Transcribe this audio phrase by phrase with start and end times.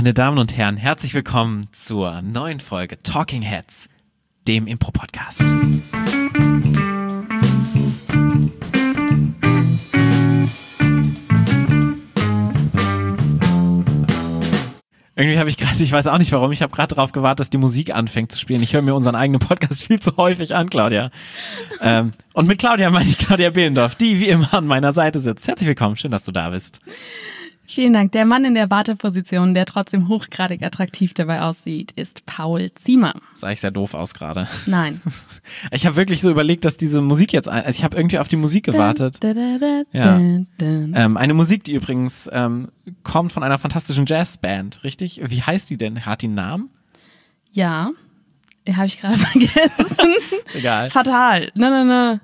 [0.00, 3.86] Meine Damen und Herren, herzlich willkommen zur neuen Folge Talking Heads,
[4.48, 5.42] dem Impro-Podcast.
[15.16, 17.50] Irgendwie habe ich gerade, ich weiß auch nicht warum, ich habe gerade darauf gewartet, dass
[17.50, 18.62] die Musik anfängt zu spielen.
[18.62, 21.10] Ich höre mir unseren eigenen Podcast viel zu häufig an, Claudia.
[21.82, 25.46] ähm, und mit Claudia meine ich Claudia Behlendorf, die wie immer an meiner Seite sitzt.
[25.46, 26.80] Herzlich willkommen, schön, dass du da bist.
[27.70, 28.10] Vielen Dank.
[28.10, 33.14] Der Mann in der Warteposition, der trotzdem hochgradig attraktiv dabei aussieht, ist Paul Ziemer.
[33.36, 34.48] Sah ich sehr doof aus gerade.
[34.66, 35.00] Nein.
[35.72, 38.28] Ich habe wirklich so überlegt, dass diese Musik jetzt, ein, also ich habe irgendwie auf
[38.28, 39.16] die Musik gewartet.
[39.20, 40.18] Da, da, da, Ja.
[40.18, 42.68] Ähm, eine Musik, die übrigens ähm,
[43.02, 45.20] kommt von einer fantastischen Jazzband, richtig?
[45.24, 46.04] Wie heißt die denn?
[46.06, 46.70] Hat die einen Namen?
[47.52, 47.90] Ja,
[48.68, 50.14] habe ich gerade vergessen.
[50.46, 50.90] Ist egal.
[50.90, 51.50] Fatal.
[51.54, 52.20] Ne, ne, ne.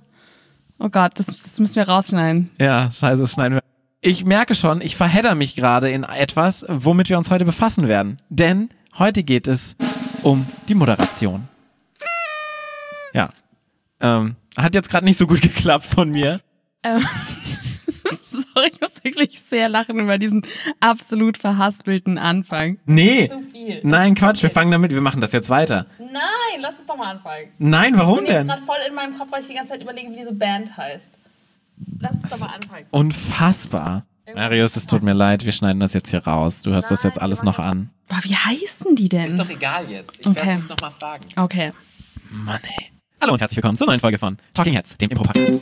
[0.78, 2.50] Oh Gott, das, das müssen wir rausschneiden.
[2.60, 3.62] Ja, scheiße, das schneiden wir.
[4.00, 8.18] Ich merke schon, ich verhedder mich gerade in etwas, womit wir uns heute befassen werden.
[8.28, 9.76] Denn heute geht es
[10.22, 11.48] um die Moderation.
[13.12, 13.30] Ja.
[14.00, 16.40] Ähm, hat jetzt gerade nicht so gut geklappt von mir.
[16.82, 17.02] Ähm,
[18.54, 20.42] sorry, ich muss wirklich sehr lachen über diesen
[20.78, 22.78] absolut verhaspelten Anfang.
[22.84, 23.28] Nee.
[23.28, 23.80] Zu viel.
[23.82, 25.86] Nein, Quatsch, wir fangen damit, wir machen das jetzt weiter.
[25.98, 27.48] Nein, lass es doch mal anfangen.
[27.58, 28.46] Nein, warum Ich bin jetzt denn?
[28.48, 31.10] gerade voll in meinem Kopf, weil ich die ganze Zeit überlege, wie diese Band heißt.
[32.00, 32.86] Lass es doch mal anfangen.
[32.90, 34.06] Unfassbar.
[34.34, 36.62] Marius, es tut mir leid, wir schneiden das jetzt hier raus.
[36.62, 37.90] Du hörst das jetzt alles noch an.
[38.08, 39.38] Boah, wie heißen die denn?
[39.48, 40.20] egal jetzt.
[40.20, 40.46] Ich Okay.
[40.46, 41.24] werd's nicht nochmal fragen.
[41.36, 41.72] okay.
[42.30, 42.90] Mann, ey.
[43.20, 45.60] Hallo und herzlich willkommen zur neuen Folge von Talking Heads, dem Impro-Podcast.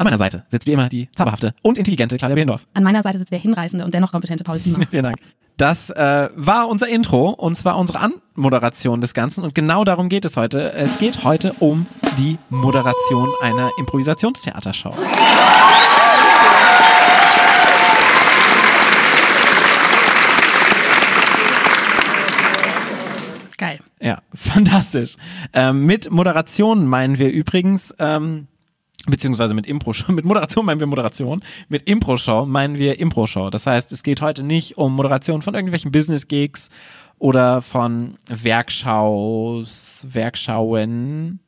[0.00, 2.66] An meiner Seite sitzt wie immer die zauberhafte und intelligente Claudia Behlendorf.
[2.72, 4.78] An meiner Seite sitzt der hinreißende und dennoch kompetente Paul Ziemer.
[4.90, 5.18] Vielen Dank.
[5.58, 10.24] Das äh, war unser Intro und zwar unsere Anmoderation des Ganzen und genau darum geht
[10.24, 10.72] es heute.
[10.72, 11.84] Es geht heute um
[12.18, 14.94] die Moderation einer Improvisationstheatershow.
[23.58, 23.80] Geil.
[24.00, 25.16] Ja, fantastisch.
[25.52, 28.46] Ähm, mit Moderation meinen wir übrigens, ähm,
[29.06, 33.50] beziehungsweise mit Impro-Show, mit Moderation meinen wir Moderation, mit Impro-Show meinen wir Impro-Show.
[33.50, 36.68] Das heißt, es geht heute nicht um Moderation von irgendwelchen Business-Gigs
[37.18, 41.40] oder von Werkschaus, Werkschauen,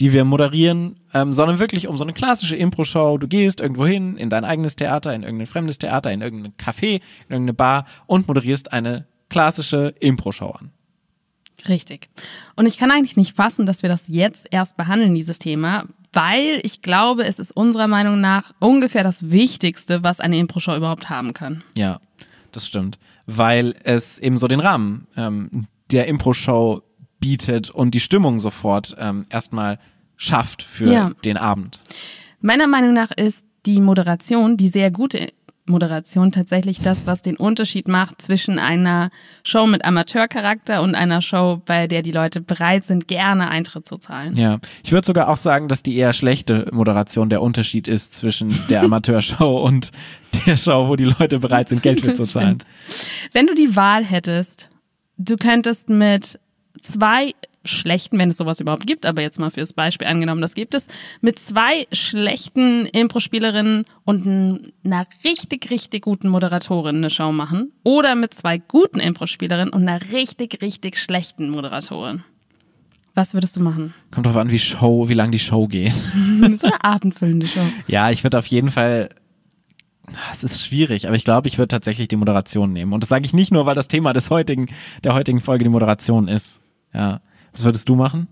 [0.00, 3.18] die wir moderieren, ähm, sondern wirklich um so eine klassische Impro-Show.
[3.18, 7.00] Du gehst irgendwo hin, in dein eigenes Theater, in irgendein fremdes Theater, in irgendein Café,
[7.28, 10.70] in irgendeine Bar und moderierst eine klassische Impro-Show an.
[11.68, 12.08] Richtig.
[12.54, 16.60] Und ich kann eigentlich nicht fassen, dass wir das jetzt erst behandeln, dieses Thema, weil
[16.62, 21.32] ich glaube, es ist unserer Meinung nach ungefähr das Wichtigste, was eine Impro-Show überhaupt haben
[21.34, 21.62] kann.
[21.76, 22.00] Ja,
[22.52, 22.98] das stimmt.
[23.26, 26.82] Weil es eben so den Rahmen ähm, der Impro-Show
[27.20, 29.78] bietet und die Stimmung sofort ähm, erstmal
[30.16, 31.10] schafft für Ja.
[31.24, 31.80] den Abend.
[32.40, 35.32] Meiner Meinung nach ist die Moderation, die sehr gute
[35.68, 39.10] Moderation, tatsächlich das, was den Unterschied macht zwischen einer
[39.42, 43.98] Show mit Amateurcharakter und einer Show, bei der die Leute bereit sind, gerne Eintritt zu
[43.98, 44.36] zahlen.
[44.36, 48.56] Ja, ich würde sogar auch sagen, dass die eher schlechte Moderation der Unterschied ist zwischen
[48.68, 49.92] der Amateurshow und
[50.46, 52.58] der Show, wo die Leute bereit sind, Geld für Das zu zahlen.
[52.60, 52.66] stimmt.
[53.32, 54.70] Wenn du die Wahl hättest,
[55.18, 56.38] du könntest mit
[56.82, 57.34] zwei
[57.66, 60.86] schlechten, wenn es sowas überhaupt gibt, aber jetzt mal fürs Beispiel angenommen, das gibt es,
[61.20, 68.34] mit zwei schlechten Impro-Spielerinnen und einer richtig, richtig guten Moderatorin eine Show machen oder mit
[68.34, 72.24] zwei guten Impro-Spielerinnen und einer richtig, richtig schlechten Moderatorin.
[73.16, 73.94] Was würdest du machen?
[74.10, 75.94] Kommt drauf an, wie Show, wie lang die Show geht.
[76.58, 77.62] So eine abendfüllende Show.
[77.86, 79.08] Ja, ich würde auf jeden Fall.
[80.30, 82.92] Es ist schwierig, aber ich glaube, ich würde tatsächlich die Moderation nehmen.
[82.92, 84.66] Und das sage ich nicht nur, weil das Thema des heutigen,
[85.02, 86.60] der heutigen Folge die Moderation ist.
[86.92, 87.20] Ja.
[87.56, 88.28] Was würdest du machen?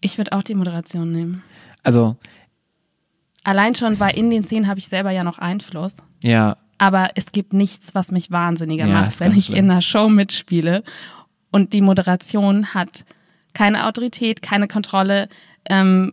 [0.00, 1.42] Ich würde auch die Moderation nehmen.
[1.84, 2.16] Also,
[3.44, 5.96] Allein schon, weil in den Szenen habe ich selber ja noch Einfluss.
[6.22, 9.58] ja, Aber es gibt nichts, was mich wahnsinniger Ja, macht, wenn ich schlimm.
[9.58, 10.82] in einer Show mitspiele
[11.52, 13.04] und die Moderation hat
[13.54, 15.28] keine Autorität, keine Kontrolle,
[15.70, 16.12] ähm,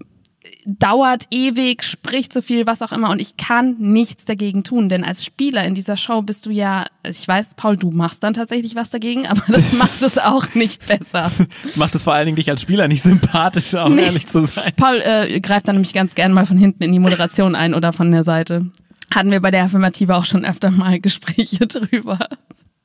[0.66, 5.04] dauert ewig, spricht so viel, was auch immer und ich kann nichts dagegen tun, denn
[5.04, 8.34] als Spieler in dieser Show bist du ja, also ich weiß, Paul, du machst dann
[8.34, 11.32] tatsächlich was dagegen, aber das macht es auch nicht besser.
[11.64, 14.04] das macht es vor allen Dingen dich als Spieler nicht sympathischer, um Nee.
[14.04, 14.74] ehrlich zu sein.
[14.76, 17.94] Paul äh, greift dann nämlich ganz gern mal von hinten in die Moderation ein oder
[17.94, 18.70] von der Seite.
[19.14, 22.28] Hatten wir bei der Affirmative auch schon öfter mal Gespräche drüber.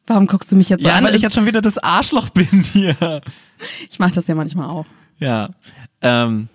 [0.06, 1.04] Warum guckst du mich jetzt so Ja, an?
[1.04, 3.20] weil ich jetzt schon wieder das Arschloch bin hier.
[3.88, 4.86] Ich mache das ja manchmal auch.
[5.18, 5.50] Ja.
[6.02, 6.48] Ähm,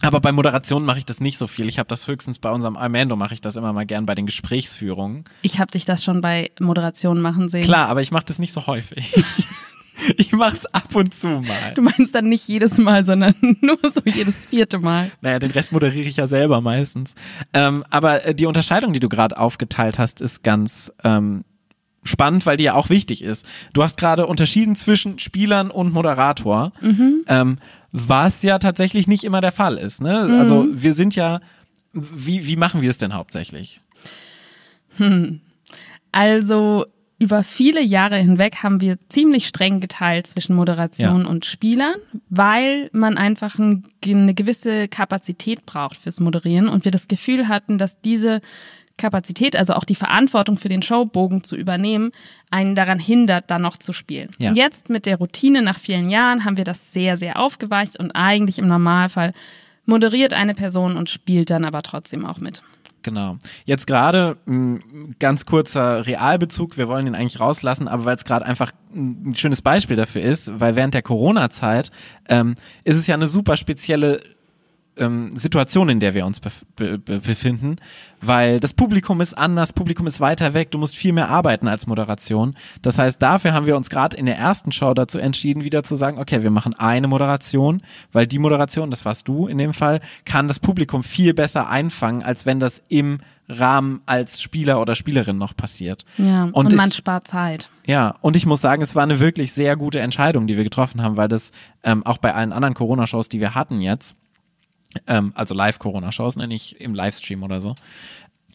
[0.00, 1.68] aber bei Moderation mache ich das nicht so viel.
[1.68, 4.26] Ich habe das höchstens bei unserem Armando mache ich das immer mal gern bei den
[4.26, 5.24] Gesprächsführungen.
[5.42, 7.64] Ich habe dich das schon bei Moderation machen sehen.
[7.64, 9.14] Klar, aber ich mache das nicht so häufig.
[10.16, 11.74] Ich mach's ab und zu mal.
[11.74, 15.10] Du meinst dann nicht jedes Mal, sondern nur so jedes vierte Mal.
[15.20, 17.14] Naja, den Rest moderiere ich ja selber meistens.
[17.52, 21.44] Ähm, aber äh, die Unterscheidung, die du gerade aufgeteilt hast, ist ganz ähm,
[22.02, 23.44] spannend, weil die ja auch wichtig ist.
[23.72, 26.72] Du hast gerade unterschieden zwischen Spielern und Moderator,
[27.26, 27.58] ähm,
[27.92, 30.00] was ja tatsächlich nicht immer der Fall ist.
[30.00, 30.38] Ne?
[30.38, 31.40] Also wir sind ja,
[31.92, 33.80] wie, wie machen wir es denn hauptsächlich?
[36.12, 36.86] Also
[37.18, 41.28] über viele Jahre hinweg haben wir ziemlich streng geteilt zwischen Moderation Ja.
[41.28, 41.96] und Spielern,
[42.30, 47.76] weil man einfach ein, eine gewisse Kapazität braucht fürs Moderieren und wir das Gefühl hatten,
[47.76, 48.40] dass diese
[49.00, 52.12] Kapazität, also auch die Verantwortung für den Showbogen zu übernehmen,
[52.50, 54.30] einen daran hindert, dann noch zu spielen.
[54.38, 54.52] Ja.
[54.52, 58.58] Jetzt mit der Routine nach vielen Jahren haben wir das sehr, sehr aufgeweicht und eigentlich
[58.58, 59.32] im Normalfall
[59.86, 62.62] moderiert eine Person und spielt dann aber trotzdem auch mit.
[63.02, 63.38] Genau.
[63.64, 68.44] Jetzt gerade ein ganz kurzer Realbezug, wir wollen ihn eigentlich rauslassen, aber weil es gerade
[68.44, 71.90] einfach ein schönes Beispiel dafür ist, weil während der Corona-Zeit
[72.28, 74.20] ähm, ist es ja eine super spezielle
[74.96, 77.76] ähm, Situation, in der wir uns bef be be befinden,
[78.20, 81.86] weil das Publikum ist anders, Publikum ist weiter weg, du musst viel mehr arbeiten als
[81.86, 82.54] Moderation.
[82.82, 85.96] Das heißt, dafür haben wir uns gerade in der ersten Show dazu entschieden, wieder zu
[85.96, 87.82] sagen, okay, wir machen eine Moderation,
[88.12, 92.22] weil die Moderation, das warst du in dem Fall, kann das Publikum viel besser einfangen,
[92.22, 96.04] als wenn das im Rahmen als Spieler oder Spielerin noch passiert.
[96.18, 97.68] Ja, und, Und man es- spart Zeit.
[97.84, 101.02] Ja, und ich muss sagen, es war eine wirklich sehr gute Entscheidung, die wir getroffen
[101.02, 101.50] haben, weil das
[101.82, 104.14] ähm, auch bei allen anderen Corona-Shows, die wir hatten jetzt,
[105.06, 107.74] ähm, also Live-Corona-Shows, ne, nicht im Livestream oder so,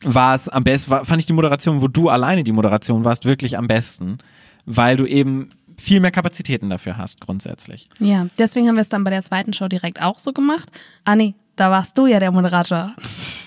[0.03, 3.25] war es am besten, war, fand ich die Moderation, wo du alleine die Moderation warst,
[3.25, 4.17] wirklich am besten,
[4.65, 7.89] weil du eben viel mehr Kapazitäten dafür hast, grundsätzlich.
[7.99, 10.69] Ja, deswegen haben wir es dann bei der zweiten Show direkt auch so gemacht.
[11.03, 12.95] Ah nee, da warst du ja der Moderator.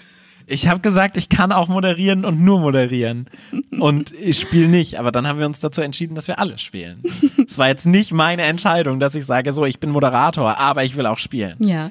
[0.50, 3.28] Ich habe gesagt, ich kann auch moderieren und nur moderieren.
[3.78, 4.98] Und ich spiele nicht.
[4.98, 7.02] Aber dann haben wir uns dazu entschieden, dass wir alle spielen.
[7.46, 10.96] Es war jetzt nicht meine Entscheidung, dass ich sage, so, ich bin Moderator, aber ich
[10.96, 11.56] will auch spielen.
[11.60, 11.90] Ja,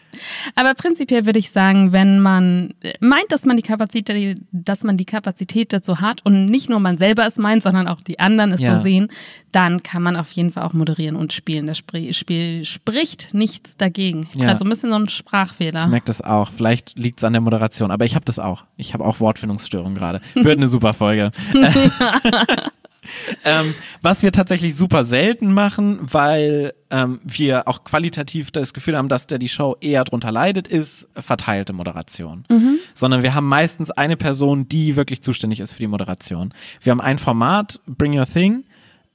[0.56, 4.98] aber prinzipiell würde ich sagen, wenn man äh, meint, dass man die Kapazität, dass man
[4.98, 8.52] die Kapazität dazu hat und nicht nur man selber es meint, sondern auch die anderen
[8.54, 8.78] es Ja.
[8.78, 9.08] so sehen,
[9.52, 11.68] dann kann man auf jeden Fall auch moderieren und spielen.
[11.68, 14.28] Das Spiel spricht nichts dagegen.
[14.34, 14.50] Ja.
[14.50, 15.82] Also ein bisschen so ein Sprachfehler.
[15.82, 16.52] Ich merke das auch.
[16.52, 18.47] Vielleicht liegt es an der Moderation, aber ich habe das auch.
[18.78, 20.22] Ich habe auch Wortfindungsstörungen gerade.
[20.34, 21.32] Wird eine super Folge.
[23.44, 29.10] ähm, was wir tatsächlich super selten machen, weil ähm, wir auch qualitativ das Gefühl haben,
[29.10, 32.46] dass der die Show eher drunter leidet, ist verteilte Moderation.
[32.94, 36.54] Sondern wir haben meistens eine Person, die wirklich zuständig ist für die Moderation.
[36.82, 38.64] Wir haben ein Format, Bring Your Thing.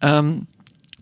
[0.00, 0.48] Ähm,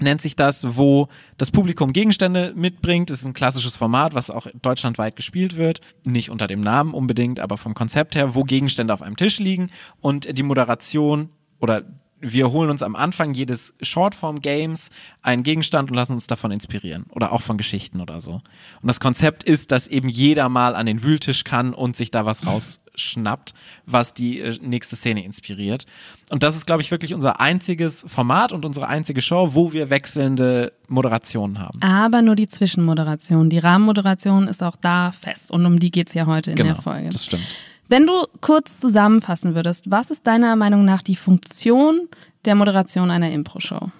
[0.02, 1.08] nennt sich das, wo
[1.38, 3.10] das Publikum Gegenstände mitbringt.
[3.10, 5.80] Das ist ein klassisches Format, was auch deutschlandweit gespielt wird.
[6.04, 9.70] Nicht unter dem Namen unbedingt, aber vom Konzept her, wo Gegenstände auf einem Tisch liegen
[10.00, 11.84] und die Moderation oder
[12.20, 14.90] wir holen uns am Anfang jedes Shortform-Games
[15.22, 17.06] einen Gegenstand und lassen uns davon inspirieren.
[17.10, 18.34] Oder auch von Geschichten oder so.
[18.34, 22.26] Und das Konzept ist, dass eben jeder mal an den Wühltisch kann und sich da
[22.26, 22.46] was
[23.00, 23.54] rausschnappt,
[23.86, 25.86] was die äh, nächste Szene inspiriert.
[26.30, 29.90] Und das ist, glaube ich, wirklich unser einziges Format und unsere einzige Show, wo wir
[29.90, 31.80] wechselnde Moderationen haben.
[31.82, 33.50] Aber nur die Zwischenmoderation.
[33.50, 36.74] Die Rahmenmoderation ist auch da fest und um die geht es ja heute in der
[36.74, 37.00] Folge.
[37.00, 37.46] Genau, das stimmt.
[37.88, 42.08] Wenn du kurz zusammenfassen würdest, was ist deiner Meinung nach die Funktion
[42.44, 43.90] der Moderation einer Impro-Show?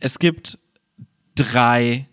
[0.00, 0.58] Es gibt
[1.34, 2.08] drei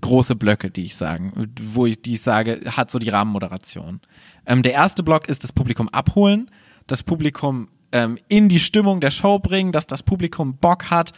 [0.00, 4.00] große Blöcke, die ich sagen, wo ich, die ich sage, hat so die Rahmenmoderation.
[4.46, 6.50] Ähm, der erste Block ist das Publikum abholen,
[6.86, 11.12] das Publikum ähm, in die Stimmung der Show bringen, dass das Publikum Bock hat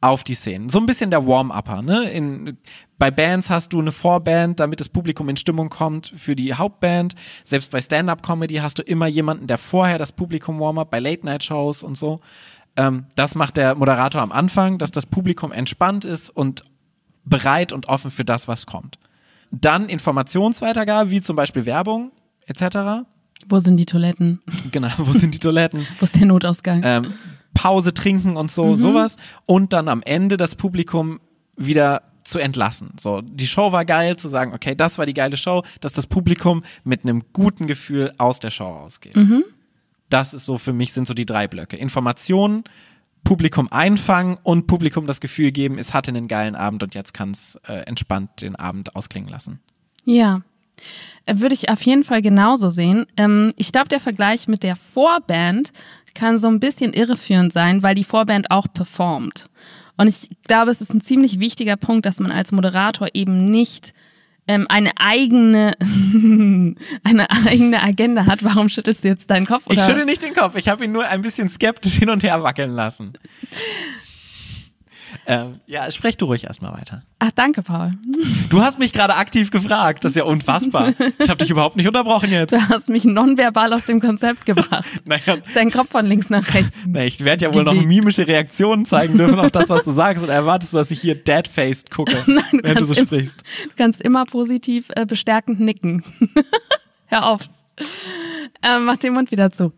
[0.00, 0.68] auf die Szenen.
[0.68, 1.82] So ein bisschen der Warm-Upper.
[1.82, 2.10] Ne?
[2.10, 2.58] In,
[2.98, 7.14] bei Bands hast du eine Vorband, damit das Publikum in Stimmung kommt für die Hauptband.
[7.44, 11.96] Selbst bei Stand-Up-Comedy hast du immer jemanden, der vorher das Publikum warm-up, bei Late-Night-Shows und
[11.96, 12.20] so.
[12.76, 16.64] Ähm, das macht der Moderator am Anfang, dass das Publikum entspannt ist und
[17.24, 18.98] bereit und offen für das, was kommt.
[19.50, 22.12] Dann Informationsweitergabe, wie zum Beispiel Werbung
[22.46, 23.04] etc.
[23.48, 24.40] Wo sind die Toiletten?
[24.70, 25.86] Genau, wo sind die Toiletten?
[25.98, 26.82] Wo ist der Notausgang?
[26.84, 27.14] Ähm,
[27.54, 29.16] Pause trinken und so, sowas.
[29.46, 31.20] Und dann am Ende das Publikum
[31.56, 32.92] wieder zu entlassen.
[32.98, 36.06] So, die Show war geil, zu sagen, okay, das war die geile Show, dass das
[36.06, 39.16] Publikum mit einem guten Gefühl aus der Show rausgeht.
[40.08, 41.76] Das ist so für mich sind so die drei Blöcke.
[41.76, 42.64] Informationen,
[43.24, 47.30] Publikum einfangen und Publikum das Gefühl geben, es hatte einen geilen Abend und jetzt kann
[47.30, 49.60] es äh, entspannt den Abend ausklingen lassen.
[50.04, 50.42] Ja.
[51.26, 53.06] Äh, Würde ich auf jeden Fall genauso sehen.
[53.16, 55.72] Ähm, ich glaube, der Vergleich mit der Vorband
[56.14, 59.48] kann so ein bisschen irreführend sein, weil die Vorband auch performt.
[59.96, 63.94] Und ich glaube, es ist ein ziemlich wichtiger Punkt, dass man als Moderator eben nicht
[64.48, 65.76] ähm, eine eigene
[67.04, 68.42] eine eigene Agenda hat.
[68.44, 69.64] Warum schüttelst du jetzt deinen Kopf?
[69.68, 69.86] Ich oder?
[69.86, 72.70] schüttel nicht den Kopf, ich habe ihn nur ein bisschen skeptisch hin und her wackeln
[72.70, 73.12] lassen.
[75.26, 77.02] Ähm, ja, sprech du ruhig erstmal weiter.
[77.18, 77.92] Ach, danke, Paul.
[78.50, 80.04] Du hast mich gerade aktiv gefragt.
[80.04, 80.92] Das ist ja unfassbar.
[81.18, 82.52] Ich habe dich überhaupt nicht unterbrochen jetzt.
[82.52, 84.84] Du hast mich nonverbal aus dem Konzept gebracht.
[85.04, 86.78] Naja, Ist dein Kopf von links nach rechts.
[86.86, 90.22] nee, ich werde ja wohl noch mimische Reaktionen zeigen dürfen auf das, was du sagst.
[90.22, 93.42] Und erwartest du, dass ich hier dead-faced gucke, Nein, du während du so im- sprichst.
[93.64, 96.02] Du kannst immer positiv äh, bestärkend nicken.
[97.06, 97.48] Hör auf.
[98.62, 99.72] Ähm, mach den Mund wieder zu.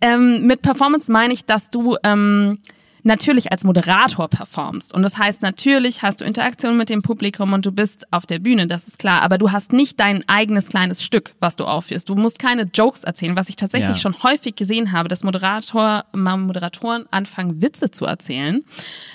[0.00, 2.58] Ähm, mit Performance meine ich, dass du ähm,
[3.06, 4.92] natürlich als Moderator performst.
[4.92, 8.38] Und das heißt, natürlich hast du Interaktion mit dem Publikum und du bist auf der
[8.38, 9.22] Bühne, das ist klar.
[9.22, 12.08] Aber du hast nicht dein eigenes kleines Stück, was du aufführst.
[12.08, 14.00] Du musst keine Jokes erzählen, was ich tatsächlich Ja.
[14.00, 18.62] schon häufig gesehen habe, dass Moderator, Moderatoren anfangen, Witze zu erzählen.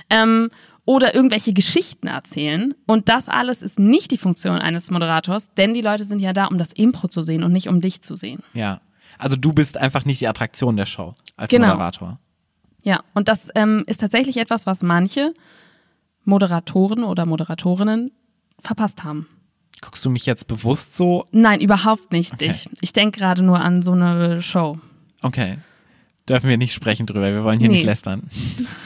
[0.10, 0.50] Ähm,
[0.84, 2.74] oder irgendwelche Geschichten erzählen.
[2.88, 6.46] Und das alles ist nicht die Funktion eines Moderators, denn die Leute sind ja da,
[6.48, 8.42] um das Impro zu sehen und nicht um dich zu sehen.
[8.54, 8.82] Ja.
[9.20, 11.68] Also du bist einfach nicht die Attraktion der Show als Genau.
[11.68, 12.20] Moderator.
[12.84, 15.34] Ja, und das ähm, ist tatsächlich etwas, was manche
[16.26, 18.12] Moderatoren oder Moderatorinnen
[18.60, 19.28] verpasst haben.
[19.82, 21.26] Guckst du mich jetzt bewusst so?
[21.32, 22.50] Nein, überhaupt nicht Okay.
[22.50, 22.70] dich.
[22.82, 24.78] Ich denke gerade nur an so eine Show.
[25.24, 25.58] Okay.
[26.30, 27.32] Dürfen wir nicht sprechen drüber.
[27.34, 27.76] Wir wollen hier Nee.
[27.78, 28.30] nicht lästern.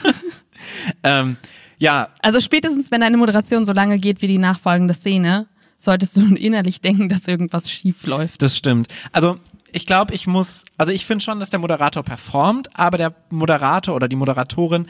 [1.03, 1.37] ähm,
[1.77, 5.47] ja, Also spätestens, wenn deine Moderation so lange geht wie die nachfolgende Szene,
[5.85, 8.41] solltest du nun innerlich denken, dass irgendwas schief läuft.
[8.41, 8.87] Das stimmt.
[9.11, 9.37] Also
[9.71, 13.95] ich glaube, ich muss, also ich finde schon, dass der Moderator performt, aber der Moderator
[13.95, 14.87] oder die Moderatorin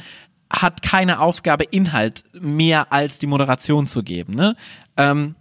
[0.51, 4.33] hat keine Aufgabe, Inhalt mehr als die Moderation zu geben.
[4.33, 4.55] Ne?
[4.95, 5.35] Ähm,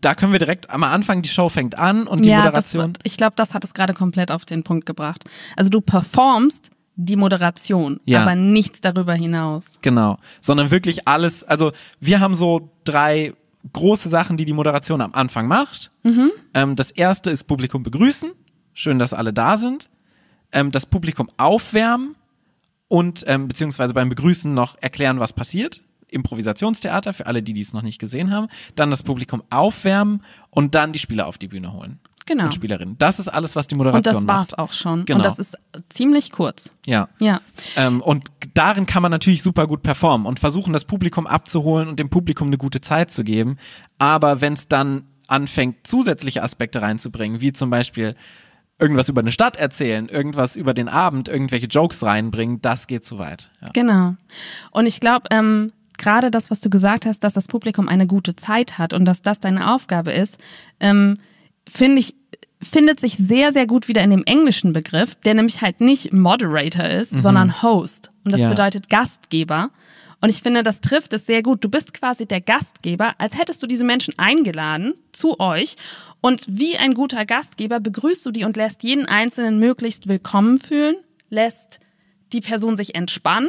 [0.00, 2.94] da können wir direkt am Anfang, die Show fängt an und die ja, Moderation.
[2.94, 5.24] Das, ich glaube, das hat es gerade komplett auf den Punkt gebracht.
[5.56, 8.22] Also du performst die Moderation, Ja.
[8.22, 9.78] aber nichts darüber hinaus.
[9.82, 10.18] Genau.
[10.40, 13.34] Sondern wirklich alles, also wir haben so drei
[13.72, 15.90] große Sachen, die die Moderation am Anfang macht.
[16.54, 18.30] Ähm, das erste ist Publikum begrüßen.
[18.74, 19.90] Schön, dass alle da sind.
[20.52, 22.14] Ähm, das Publikum aufwärmen
[22.88, 25.82] und ähm, beziehungsweise beim Begrüßen noch erklären, was passiert.
[26.08, 28.48] Improvisationstheater für alle, die dies noch nicht gesehen haben.
[28.76, 31.98] Dann das Publikum aufwärmen und dann die Spieler auf die Bühne holen.
[32.28, 32.44] Genau.
[32.44, 32.96] Und Spielerinnen.
[32.98, 34.36] Das ist alles, was die Und Moderation das macht.
[34.36, 35.06] war's auch schon.
[35.06, 35.16] Genau.
[35.18, 35.56] Und das ist
[35.88, 36.70] ziemlich kurz.
[36.84, 37.08] Ja.
[37.20, 37.40] Ja.
[37.74, 41.98] Ähm, und darin kann man natürlich super gut performen und versuchen, das Publikum abzuholen und
[41.98, 43.56] dem Publikum eine gute Zeit zu geben.
[43.96, 48.14] Aber wenn es dann anfängt, zusätzliche Aspekte reinzubringen, wie zum Beispiel
[48.78, 53.18] irgendwas über eine Stadt erzählen, irgendwas über den Abend, irgendwelche Jokes reinbringen, das geht zu
[53.18, 53.50] weit.
[53.62, 53.70] Ja.
[53.72, 54.16] Genau.
[54.70, 58.36] Und ich glaube, ähm, gerade das, was du gesagt hast, dass das Publikum eine gute
[58.36, 60.38] Zeit hat und dass das deine Aufgabe ist,
[60.78, 61.16] ähm,
[61.68, 62.14] finde ich,
[62.60, 66.84] findet sich sehr, sehr gut wieder in dem englischen Begriff, der nämlich halt nicht Moderator
[66.86, 68.10] ist, sondern Host.
[68.24, 68.48] Und das Ja.
[68.48, 69.70] bedeutet Gastgeber.
[70.20, 71.62] Und ich finde, das trifft es sehr gut.
[71.62, 75.76] Du bist quasi der Gastgeber, als hättest du diese Menschen eingeladen zu euch.
[76.20, 80.96] Und wie ein guter Gastgeber begrüßt du die und lässt jeden Einzelnen möglichst willkommen fühlen,
[81.30, 81.78] lässt
[82.32, 83.48] die Person sich entspannen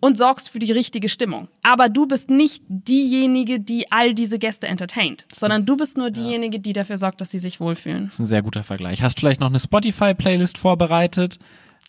[0.00, 1.48] und sorgst für die richtige Stimmung.
[1.62, 6.10] Aber du bist nicht diejenige, die all diese Gäste entertaint, sondern ist- du bist nur
[6.10, 8.04] diejenige, die dafür sorgt, dass sie sich wohlfühlen.
[8.06, 9.02] Das ist ein sehr guter Vergleich.
[9.02, 11.38] Hast vielleicht noch eine Spotify-Playlist vorbereitet?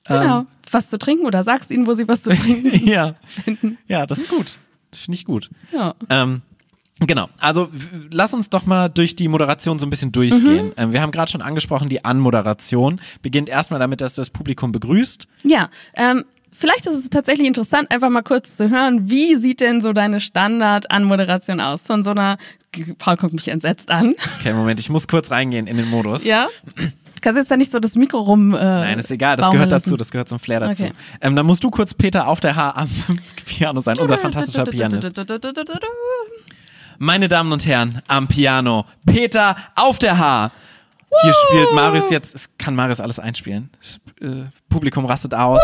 [0.08, 0.46] Genau.
[0.72, 3.15] Was zu trinken oder sagst ihnen, wo sie was zu trinken Ähm, ja.
[3.25, 3.77] finden.
[3.88, 4.58] ja, das ist gut.
[4.91, 5.50] Das finde ich gut.
[5.74, 5.96] Ja.
[6.10, 6.41] Ähm,
[7.00, 7.70] genau, also
[8.12, 10.72] lass uns doch mal durch die Moderation so ein bisschen durchgehen.
[10.77, 14.72] Ähm, wir haben gerade schon angesprochen, die Anmoderation beginnt erstmal damit, dass du das Publikum
[14.72, 15.27] begrüßt.
[15.44, 19.82] Ja, ähm, vielleicht ist es tatsächlich interessant, einfach mal kurz zu hören, wie sieht denn
[19.82, 21.82] so deine Standard-Anmoderation aus?
[21.82, 22.38] Von so einer,
[22.98, 24.16] Paul guckt mich entsetzt an.
[24.39, 26.24] Okay, Moment, ich muss kurz reingehen in den Modus.
[26.24, 26.48] Ja?
[26.75, 28.54] Du kannst jetzt da nicht so das Mikro rum.
[28.54, 29.86] Äh, Nein, ist egal, das gehört lassen.
[29.89, 30.84] dazu, das gehört zum Flair dazu.
[30.84, 30.94] Okay.
[31.22, 32.89] Ähm, dann musst du kurz Peter auf der Haar am
[33.46, 35.18] Piano sein, unser fantastischer Pianist.
[37.00, 40.51] Meine Damen und Herren, am Piano, Peter auf der Haar.
[41.22, 43.70] Hier spielt Marius jetzt, es kann Marius alles einspielen.
[43.80, 45.62] Das, äh, Publikum rastet aus.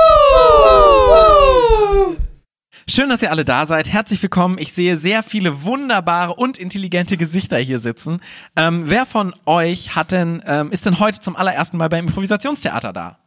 [2.88, 3.92] Schön, dass ihr alle da seid.
[3.92, 4.58] Herzlich willkommen.
[4.60, 8.22] Ich sehe sehr viele wunderbare und intelligente Gesichter hier sitzen.
[8.56, 12.94] Ähm, wer von euch hat denn, ähm, ist denn heute zum allerersten Mal beim Improvisationstheater
[12.94, 13.18] da?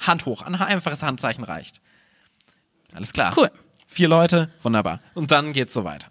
[0.00, 1.80] Hand hoch, ein einfaches Handzeichen reicht.
[2.92, 3.32] Alles klar.
[3.36, 3.50] Cool.
[3.86, 5.00] Vier Leute, wunderbar.
[5.14, 6.08] Und dann geht's so weiter.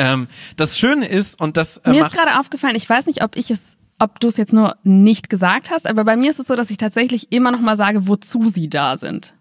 [0.00, 3.36] Ähm, das Schöne ist, und das äh, Mir ist gerade aufgefallen, ich weiß nicht, ob
[3.36, 6.46] ich es, ob du es jetzt nur nicht gesagt hast, aber bei mir ist es
[6.46, 9.34] so, dass ich tatsächlich immer noch mal sage, wozu sie da sind.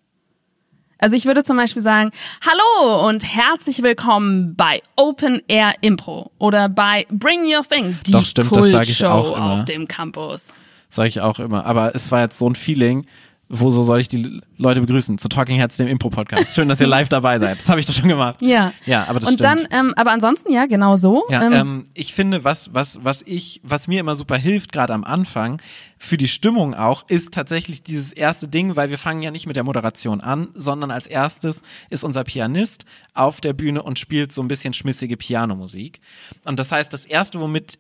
[0.98, 2.10] Also ich würde zum Beispiel sagen,
[2.46, 8.26] hallo und herzlich willkommen bei Open Air Impro oder bei Bring Your Thing, die Doch,
[8.26, 9.52] stimmt, das sag ich auch immer.
[9.54, 10.48] auf dem Campus.
[10.90, 11.66] sage ich auch immer.
[11.66, 13.06] Aber es war jetzt so ein Feeling,
[13.52, 15.18] Wo so soll ich die Leute begrüßen?
[15.18, 16.54] Zu Talking Heads, dem Impro-Podcast.
[16.54, 17.58] Schön, dass ihr live dabei seid.
[17.58, 18.44] Das habe ich doch schon gemacht.
[18.44, 18.74] Ja.
[18.86, 19.68] Ja, aber das Und stimmt.
[19.72, 21.24] dann, ähm, aber ansonsten, ja, genau so.
[21.32, 24.94] Ja, Ähm, ähm, ich finde, was, was, was ich, was mir immer super hilft, gerade
[24.94, 25.60] am Anfang,
[25.98, 29.56] für die Stimmung auch, ist tatsächlich dieses erste Ding, weil wir fangen ja nicht mit
[29.56, 34.44] der Moderation an, sondern als erstes ist unser Pianist auf der Bühne und spielt so
[34.44, 36.02] ein bisschen schmissige Pianomusik.
[36.46, 37.80] Und das heißt, das erste, womit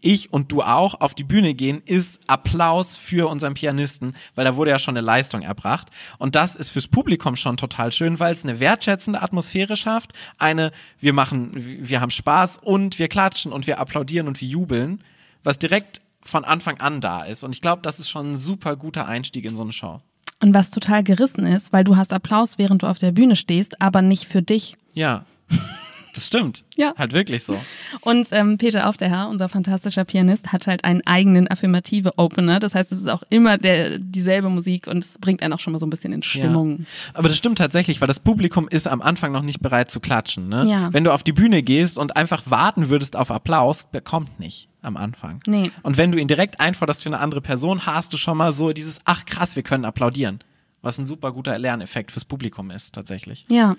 [0.00, 4.56] ich und du auch auf die Bühne gehen, ist Applaus für unseren Pianisten, weil da
[4.56, 5.88] wurde ja schon eine Leistung erbracht.
[6.18, 10.12] Und das ist fürs Publikum schon total schön, weil es eine wertschätzende Atmosphäre schafft.
[10.38, 15.02] Eine, wir machen, wir haben Spaß und wir klatschen und wir applaudieren und wir jubeln,
[15.42, 17.44] was direkt von Anfang an da ist.
[17.44, 19.98] Und ich glaube, das ist schon ein super guter Einstieg in so eine Show.
[20.40, 23.80] Und was total gerissen ist, weil du hast Applaus, während du auf der Bühne stehst,
[23.80, 24.76] aber nicht für dich.
[24.92, 25.24] Ja.
[26.14, 26.64] Das stimmt.
[26.76, 26.94] Ja.
[26.96, 27.58] Halt wirklich so.
[28.00, 32.60] Und ähm, Peter Aufderherr, unser fantastischer Pianist, hat halt einen eigenen affirmative Opener.
[32.60, 35.72] Das heißt, es ist auch immer der, dieselbe Musik und es bringt einen auch schon
[35.72, 36.78] mal so ein bisschen in Stimmung.
[36.80, 36.84] Ja.
[37.14, 40.48] Aber das stimmt tatsächlich, weil das Publikum ist am Anfang noch nicht bereit zu klatschen.
[40.48, 40.66] Ne?
[40.68, 40.92] Ja.
[40.92, 44.68] Wenn du auf die Bühne gehst und einfach warten würdest auf Applaus, der kommt nicht
[44.82, 45.40] am Anfang.
[45.46, 45.72] Nee.
[45.82, 48.72] Und wenn du ihn direkt einforderst für eine andere Person, hast du schon mal so
[48.72, 50.40] dieses, ach krass, wir können applaudieren.
[50.84, 53.46] Was ein super guter Lerneffekt fürs Publikum ist, tatsächlich.
[53.48, 53.74] Ja.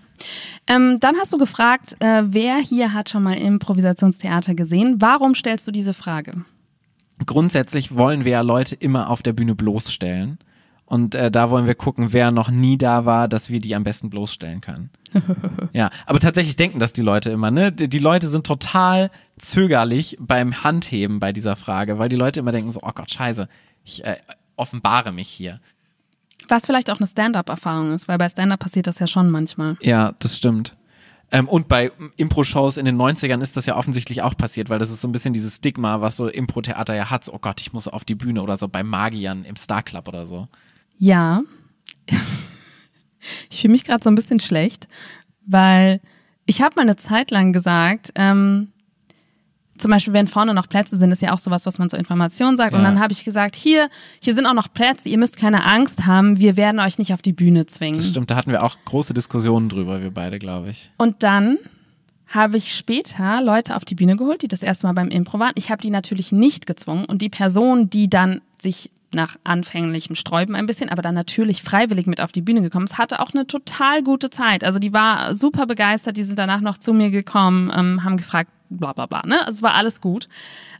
[0.65, 4.95] Ähm, dann hast du gefragt, äh, wer hier hat schon mal Improvisationstheater gesehen?
[4.99, 6.45] Warum stellst du diese Frage?
[7.23, 10.39] Grundsätzlich wollen wir ja Leute immer auf der Bühne bloßstellen.
[10.85, 13.83] Und äh, da wollen wir gucken, wer noch nie da war, dass wir die am
[13.83, 14.89] besten bloßstellen können.
[15.73, 17.71] ja, aber tatsächlich denken das die Leute immer, ne?
[17.71, 22.51] Die, die, Leute sind total zögerlich beim Handheben bei dieser Frage, weil die Leute immer
[22.51, 23.47] denken so, oh Gott, scheiße,
[23.83, 24.17] ich äh,
[24.55, 25.59] offenbare mich hier.
[26.47, 29.77] Was vielleicht auch eine Stand-up-Erfahrung ist, weil bei Stand-up passiert das ja schon manchmal.
[29.81, 30.73] Ja, das stimmt.
[31.31, 34.91] Ähm, und bei Impro-Shows in den 90ern ist das ja offensichtlich auch passiert, weil das
[34.91, 37.23] ist so ein bisschen dieses Stigma, was so Impro-Theater ja hat.
[37.23, 40.07] So, oh Gott, ich muss auf die Bühne oder so bei Magiern im Star Club
[40.07, 40.47] oder so.
[40.97, 41.41] Ja.
[43.49, 44.87] ich fühle mich gerade so ein bisschen schlecht,
[45.45, 45.99] weil
[46.45, 48.71] ich habe mal eine Zeit lang gesagt, ähm,
[49.77, 52.57] zum Beispiel, wenn vorne noch Plätze sind, ist ja auch sowas, was man zur Information
[52.57, 52.71] sagt.
[52.71, 52.77] Ja.
[52.77, 53.89] Und dann habe ich gesagt, hier,
[54.21, 57.21] hier sind auch noch Plätze, ihr müsst keine Angst haben, wir werden euch nicht auf
[57.21, 57.95] die Bühne zwingen.
[57.95, 60.91] Das stimmt, da hatten wir auch große Diskussionen drüber, wir beide, glaube ich.
[60.97, 61.57] Und dann
[62.27, 65.53] habe ich später Leute auf die Bühne geholt, die das erste Mal beim Impro waren.
[65.55, 70.55] Ich habe die natürlich nicht gezwungen und die Person, die dann sich nach anfänglichem Sträuben
[70.55, 73.47] ein bisschen, aber dann natürlich freiwillig mit auf die Bühne gekommen ist, hatte auch eine
[73.47, 74.63] total gute Zeit.
[74.63, 78.51] Also die war super begeistert, die sind danach noch zu mir gekommen, ähm, haben gefragt,
[78.75, 79.23] bla bla bla.
[79.25, 79.39] Ne?
[79.39, 80.27] Also es war alles gut.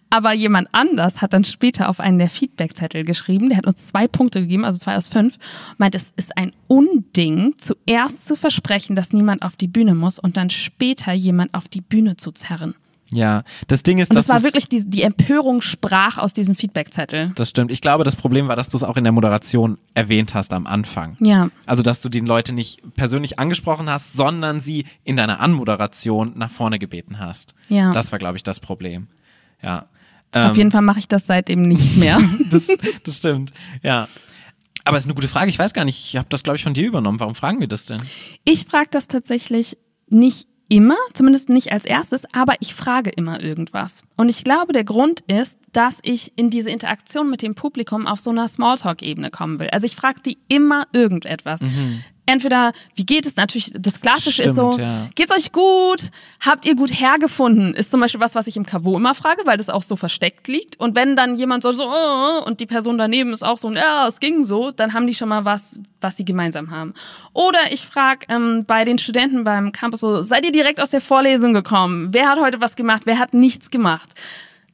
[0.10, 4.08] Aber jemand anders hat dann später auf einen der Feedbackzettel geschrieben, der hat uns zwei
[4.08, 5.38] Punkte gegeben, also zwei aus fünf,
[5.78, 10.38] meint, es ist ein Unding, zuerst zu versprechen, dass niemand auf die Bühne muss und
[10.38, 12.76] dann später jemand auf die Bühne zu zerren.
[13.12, 16.56] Ja, das Ding ist, Und dass das war wirklich, die, die Empörung sprach aus diesem
[16.56, 17.32] Feedbackzettel.
[17.36, 17.72] Das stimmt.
[17.72, 20.66] Ich glaube, das Problem war, dass du es auch in der Moderation erwähnt hast am
[20.66, 21.16] Anfang.
[21.20, 21.50] Ja.
[21.68, 26.50] Also, dass du die Leute nicht persönlich angesprochen hast, sondern sie in deiner Anmoderation nach
[26.50, 27.54] vorne gebeten hast.
[27.70, 27.92] Ja.
[27.92, 29.08] Das war, glaube ich, das Problem.
[29.62, 29.88] Ja.
[30.34, 32.20] Auf Ähm, jeden Fall mache ich das seitdem nicht mehr.
[32.50, 32.68] das,
[33.04, 33.54] das stimmt.
[33.84, 34.08] Ja.
[34.84, 35.50] Aber es ist eine gute Frage.
[35.50, 37.20] Ich weiß gar nicht, ich habe das, glaube ich, von dir übernommen.
[37.20, 38.02] Warum fragen wir das denn?
[38.44, 39.78] Ich frage das tatsächlich
[40.10, 44.04] nicht immer, zumindest nicht als erstes, aber ich frage immer irgendwas.
[44.16, 48.20] Und ich glaube, der Grund ist, dass ich in diese Interaktion mit dem Publikum auf
[48.20, 49.70] so einer Smalltalk-Ebene kommen will.
[49.70, 51.62] Also ich frage die immer irgendetwas.
[52.28, 53.36] Entweder, wie geht es?
[53.36, 55.10] Natürlich, das Klassische ist so, Stimmt, ja.
[55.14, 56.10] geht's euch gut?
[56.40, 57.76] Habt ihr gut hergefunden?
[57.76, 60.48] Ist zum Beispiel was, was ich im Kavo immer frage, weil das auch so versteckt
[60.48, 60.80] liegt.
[60.80, 64.08] Und wenn dann jemand so, so oh, und die Person daneben ist auch so, ja,
[64.08, 66.94] es ging so, dann haben die schon mal was, was sie gemeinsam haben.
[67.34, 71.02] Oder ich frage ähm, bei den Studenten beim Campus so, seid ihr direkt aus der
[71.02, 72.10] Vorlesung gekommen?
[72.12, 73.04] Wer hat heute was gemacht?
[73.06, 74.10] Wer hat nichts gemacht?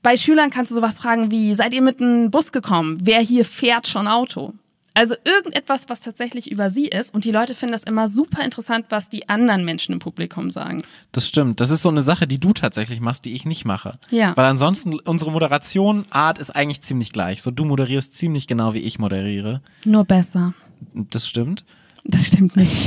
[0.03, 2.97] Bei Schülern kannst du sowas fragen wie, seid ihr mit einem Bus gekommen?
[3.01, 4.53] Wer hier fährt schon Auto?
[4.93, 7.13] Also irgendetwas, was tatsächlich über sie ist.
[7.13, 10.83] Und die Leute finden das immer super interessant, was die anderen Menschen im Publikum sagen.
[11.13, 11.61] Das stimmt.
[11.61, 13.93] Das ist so eine Sache, die du tatsächlich machst, die ich nicht mache.
[14.09, 14.35] Ja.
[14.35, 17.41] Weil ansonsten unsere Moderationart ist eigentlich ziemlich gleich.
[17.41, 19.61] So, du moderierst ziemlich genau, wie ich moderiere.
[19.85, 20.53] Nur besser.
[20.93, 21.63] Das stimmt.
[22.03, 22.75] Das stimmt nicht.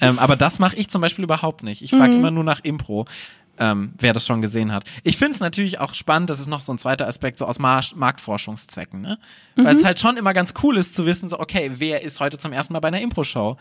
[0.00, 1.80] Ähm, aber das mache ich zum Beispiel überhaupt nicht.
[1.82, 2.18] Ich frage Mhm.
[2.18, 3.06] immer nur nach Impro,
[3.58, 4.84] ähm, wer das schon gesehen hat.
[5.02, 7.58] Ich finde es natürlich auch spannend, das ist noch so ein zweiter Aspekt, so aus
[7.58, 9.18] Mar Marktforschungszwecken, ne?
[9.56, 9.78] Weil Mhm.
[9.80, 12.52] es halt schon immer ganz cool ist zu wissen, so, okay, wer ist heute zum
[12.52, 13.56] ersten Mal bei einer Impro-Show?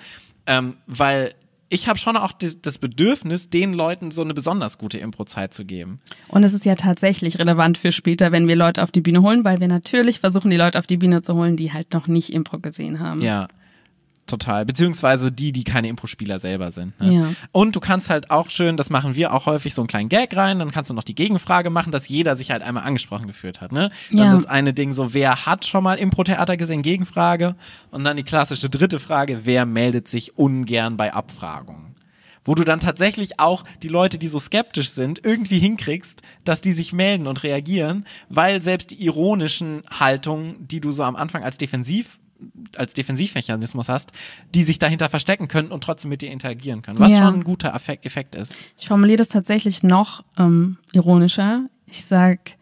[0.47, 1.34] Ähm, weil
[1.69, 5.65] ich habe schon auch das, das Bedürfnis, den Leuten so eine besonders gute Impro-Zeit zu
[5.65, 5.99] geben.
[6.27, 9.43] Und es ist ja tatsächlich relevant für später, wenn wir Leute auf die Bühne holen,
[9.43, 12.31] weil wir natürlich versuchen, die Leute auf die Bühne zu holen, die halt noch nicht
[12.31, 13.21] Impro gesehen haben.
[13.21, 13.47] Ja.
[14.28, 14.66] Total.
[14.66, 17.00] Beziehungsweise die, die keine Impro-Spieler selber sind.
[17.00, 17.14] Ne?
[17.14, 17.28] Ja.
[17.52, 20.36] Und du kannst halt auch schön, das machen wir auch häufig, so einen kleinen Gag
[20.36, 23.62] rein, dann kannst du noch die Gegenfrage machen, dass jeder sich halt einmal angesprochen gefühlt
[23.62, 23.72] hat.
[23.72, 23.92] Ne?
[24.10, 24.32] Dann Ja.
[24.32, 26.82] das eine Ding so, wer hat schon mal Impro-Theater gesehen?
[26.82, 27.56] Gegenfrage.
[27.92, 31.96] Und dann die klassische dritte Frage, wer meldet sich ungern bei Abfragungen?
[32.48, 36.74] Wo du dann tatsächlich auch die Leute, die so skeptisch sind, irgendwie hinkriegst, dass die
[36.74, 41.58] sich melden und reagieren, weil selbst die ironischen Haltungen, die du so am Anfang als
[41.58, 42.20] defensiv
[42.76, 44.12] als Defensivmechanismus hast,
[44.54, 47.00] die sich dahinter verstecken können und trotzdem mit dir interagieren können.
[47.00, 47.19] Was Ja.
[47.19, 48.56] schon ein guter Effekt, ist.
[48.78, 51.67] Ich formuliere das tatsächlich noch ähm, ironischer.
[51.88, 52.58] Ich sag,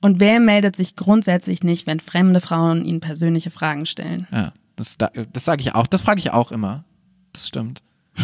[0.00, 4.26] und wer meldet sich grundsätzlich nicht, wenn fremde Frauen ihnen persönliche Fragen stellen?
[4.32, 5.86] Ja, das, da- das sage ich auch.
[5.86, 6.84] Das frage ich auch immer.
[7.32, 7.82] Das stimmt.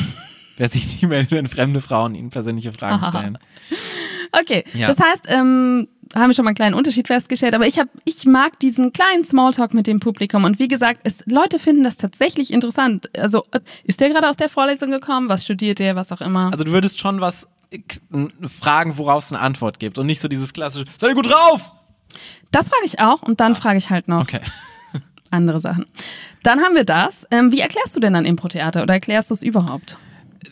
[0.56, 3.08] Wer sich nicht meldet, wenn fremde Frauen ihnen persönliche Fragen Aha.
[3.10, 3.38] stellen.
[4.40, 4.86] Okay, Ja.
[4.86, 8.24] das heißt, ähm, haben wir schon mal einen kleinen Unterschied festgestellt, aber ich, hab, ich
[8.24, 12.52] mag diesen kleinen Smalltalk mit dem Publikum und wie gesagt, es, Leute finden das tatsächlich
[12.52, 13.10] interessant.
[13.18, 15.28] Also, äh, ist der gerade aus der Vorlesung gekommen?
[15.28, 15.96] Was studiert der?
[15.96, 16.50] Was auch immer.
[16.52, 17.78] Also du würdest schon was äh,
[18.48, 21.72] fragen, woraus es eine Antwort gibt und nicht so dieses klassische, seid ihr gut drauf?
[22.52, 24.40] das frage ich auch und dann frage ich halt noch Okay.
[25.32, 25.86] andere Sachen.
[26.44, 27.26] Dann haben wir das.
[27.32, 29.98] Ähm, wie erklärst du denn dann Impro-Theater oder erklärst du es überhaupt?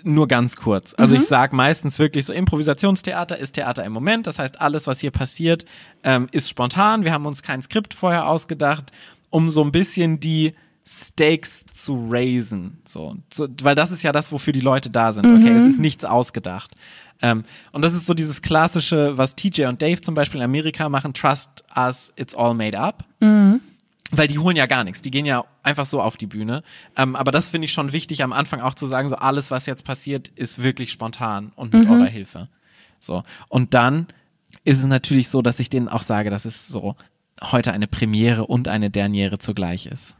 [0.03, 0.95] Nur ganz kurz.
[0.95, 4.27] Also ich sage meistens wirklich so, Improvisationstheater ist Theater im Moment.
[4.27, 5.65] Das heißt, alles, was hier passiert,
[6.05, 7.05] ähm, ist spontan.
[7.05, 8.93] Wir haben uns kein Skript vorher ausgedacht,
[9.31, 10.55] um so ein bisschen die
[10.87, 12.79] Stakes zu raisen.
[12.85, 15.27] So, so, weil das ist ja das, wofür die Leute da sind.
[15.27, 16.73] Okay, es ist nichts ausgedacht.
[17.23, 20.89] Ähm, und das ist so dieses klassische, was TJ und Dave zum Beispiel in Amerika
[20.89, 23.05] machen, Trust us, it's all made up.
[24.13, 25.01] Weil die holen ja gar nichts.
[25.01, 26.63] Die gehen ja einfach so auf die Bühne.
[26.97, 29.67] Ähm, aber das finde ich schon wichtig, am Anfang auch zu sagen, so alles, was
[29.67, 32.49] jetzt passiert, ist wirklich spontan und mit eurer Hilfe.
[33.01, 33.23] So.
[33.49, 34.07] Und dann
[34.65, 36.95] ist es natürlich so, dass ich denen auch sage, dass es so
[37.41, 40.15] heute eine Premiere und eine Derniere zugleich ist.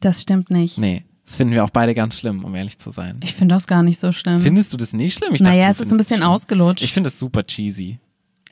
[0.00, 0.78] Das stimmt nicht.
[0.78, 3.18] Nee, das finden wir auch beide ganz schlimm, um ehrlich zu sein.
[3.22, 4.40] Ich finde das gar nicht so schlimm.
[4.40, 5.34] Findest du das nicht schlimm?
[5.34, 6.82] Ich naja, du es ist ein bisschen ausgelutscht.
[6.82, 7.98] Ich finde es super cheesy.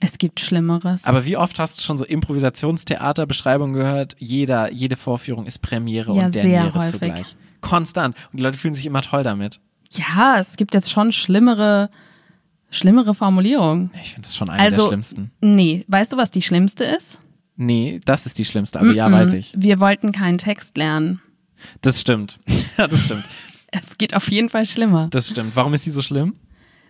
[0.01, 1.05] Es gibt Schlimmeres.
[1.05, 4.15] Aber wie oft hast du schon so Improvisationstheaterbeschreibungen gehört?
[4.19, 6.93] Jeder, jede Vorführung ist Premiere Ja, und Derniere häufig.
[6.93, 7.37] zugleich.
[7.61, 8.17] Konstant.
[8.33, 9.61] Und die Leute fühlen sich immer toll damit.
[9.91, 11.91] ja, es gibt jetzt schon schlimmere,
[12.71, 13.91] schlimmere Formulierungen.
[14.03, 15.31] Ich finde das schon eine der Also, schlimmsten.
[15.41, 17.19] nee, weißt du, was die schlimmste ist?
[17.57, 18.79] Nee, das ist die schlimmste.
[18.79, 19.55] Also ja, weiß ich.
[19.57, 21.21] Wir wollten keinen Text lernen.
[21.81, 22.39] Das stimmt.
[22.77, 23.25] Ja, das stimmt.
[23.73, 25.57] Es geht auf jeden Fall schlimmer, Das stimmt.
[25.57, 26.35] Warum ist die so schlimm?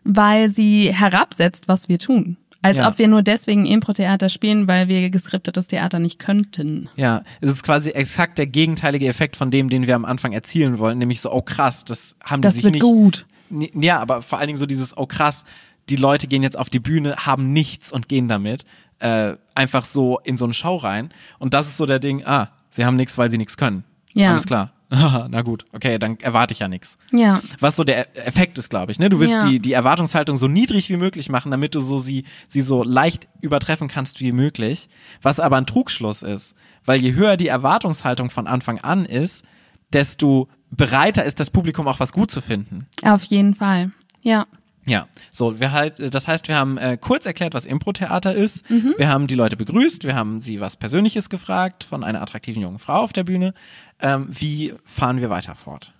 [0.08, 2.36] weil sie herabsetzt, was wir tun.
[2.66, 2.88] Als Ja.
[2.88, 6.88] ob wir nur deswegen Impro-Theater spielen, weil wir geskriptetes Theater nicht könnten.
[6.96, 10.78] Ja, es ist quasi exakt der gegenteilige Effekt von dem, den wir am Anfang erzielen
[10.78, 10.98] wollen.
[10.98, 12.82] Nämlich so, oh krass, das haben die Das sich wird nicht.
[12.82, 13.26] gut.
[13.74, 15.44] Ja, aber vor allen Dingen so dieses, oh krass,
[15.88, 18.64] die Leute gehen jetzt auf die Bühne, haben nichts und gehen damit
[18.98, 21.10] äh, einfach so in so eine Show rein.
[21.38, 23.84] Und das ist so der Ding, ah, sie haben nichts, weil sie nichts können.
[24.14, 24.30] Ja.
[24.30, 24.72] Alles klar.
[25.28, 26.96] Na gut, okay, dann erwarte ich ja nichts.
[27.10, 27.40] Ja.
[27.60, 28.98] Was so der E- Effekt ist, glaube ich.
[28.98, 29.08] Ne?
[29.08, 29.44] Du willst Ja.
[29.48, 33.26] die, die Erwartungshaltung so niedrig wie möglich machen, damit du so sie, sie so leicht
[33.40, 34.88] übertreffen kannst wie möglich.
[35.22, 36.54] Was aber ein Trugschluss ist.
[36.84, 39.44] Weil je höher die Erwartungshaltung von Anfang an ist,
[39.92, 42.86] desto bereiter ist das Publikum auch was gut zu finden.
[43.02, 43.90] Auf jeden Fall.
[44.20, 44.46] Ja.
[44.86, 48.68] Ja, so, wir halt, das heißt, wir haben äh, kurz erklärt, was Impro-Theater ist.
[48.70, 48.94] Mhm.
[48.96, 52.78] Wir haben die Leute begrüßt, wir haben sie was Persönliches gefragt von einer attraktiven jungen
[52.78, 53.52] Frau auf der Bühne.
[54.00, 55.92] Ähm, wie fahren wir weiter fort?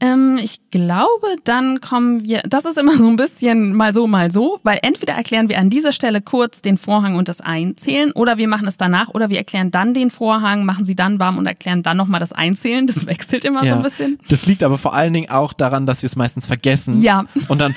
[0.00, 4.30] Ähm, ich glaube, dann kommen wir, das ist immer so ein bisschen mal so, mal
[4.30, 8.38] so, weil entweder erklären wir an dieser Stelle kurz den Vorhang und das Einzählen oder
[8.38, 11.46] wir machen es danach oder wir erklären dann den Vorhang, machen sie dann warm und
[11.46, 12.86] erklären dann nochmal das Einzählen.
[12.86, 14.20] Das wechselt immer so ein bisschen.
[14.28, 17.02] Das liegt aber vor allen Dingen auch daran, dass wir es meistens vergessen.
[17.02, 17.24] Ja.
[17.48, 17.74] Und dann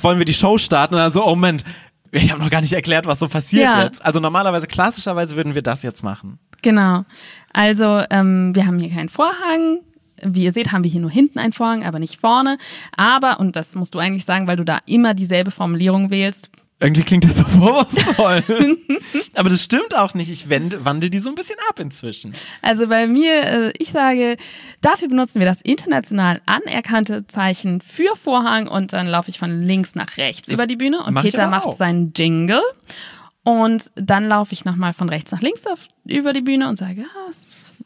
[0.00, 1.64] wollen wir die Show starten und dann so, oh Moment,
[2.12, 3.82] ich habe noch gar nicht erklärt, was so passiert Ja.
[3.82, 4.04] jetzt.
[4.04, 6.38] Also normalerweise, klassischerweise würden wir das jetzt machen.
[6.60, 7.04] Genau.
[7.52, 9.80] Also, ähm, wir haben hier keinen Vorhang.
[10.24, 12.58] Wie ihr seht, haben wir hier nur hinten einen Vorhang, aber nicht vorne.
[12.96, 16.50] Aber, und das musst du eigentlich sagen, weil du da immer dieselbe Formulierung wählst.
[16.82, 18.42] Irgendwie klingt das so vorwurfsvoll.
[19.36, 20.30] aber das stimmt auch nicht.
[20.30, 22.32] Ich wende, wandel die so ein bisschen ab inzwischen.
[22.60, 24.36] Also bei mir, äh, ich sage,
[24.80, 29.94] dafür benutzen wir das international anerkannte Zeichen für Vorhang und dann laufe ich von links
[29.94, 31.76] nach rechts Das über die Bühne und mach Peter macht auch.
[31.76, 32.62] seinen Jingle
[33.44, 37.04] und dann laufe ich nochmal von rechts nach links auf, über die Bühne und sage,
[37.04, 37.30] ah,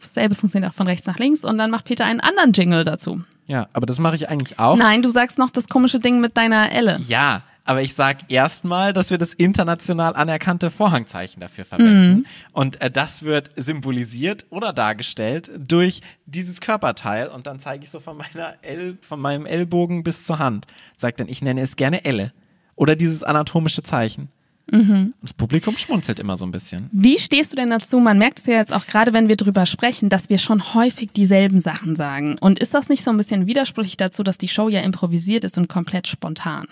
[0.01, 3.23] dasselbe funktioniert auch von rechts nach links und dann macht Peter einen anderen Jingle dazu.
[3.47, 4.77] Ja, aber das mache ich eigentlich auch.
[4.77, 6.99] Nein, du sagst noch das komische Ding mit deiner Elle.
[7.07, 12.27] Ja, aber ich sage erstmal, dass wir das international anerkannte Vorhangzeichen dafür verwenden.
[12.53, 17.27] Und äh, das wird symbolisiert oder dargestellt durch dieses Körperteil.
[17.27, 20.67] Und dann zeige ich so von, meiner El von meinem Ellbogen bis zur Hand.
[20.97, 22.33] Sag dann, ich nenne es gerne Elle.
[22.77, 24.29] Oder dieses anatomische Zeichen.
[24.73, 26.89] Und das Publikum schmunzelt immer so ein bisschen.
[26.93, 28.01] Wie stehst du denn dazu?
[28.01, 31.11] Man merkt es ja jetzt auch gerade, wenn wir drüber sprechen, dass wir schon häufig
[31.13, 32.37] dieselben Sachen sagen.
[32.41, 35.57] Und ist das nicht so ein bisschen widersprüchlich dazu, dass die Show ja improvisiert ist
[35.57, 36.67] und komplett spontan?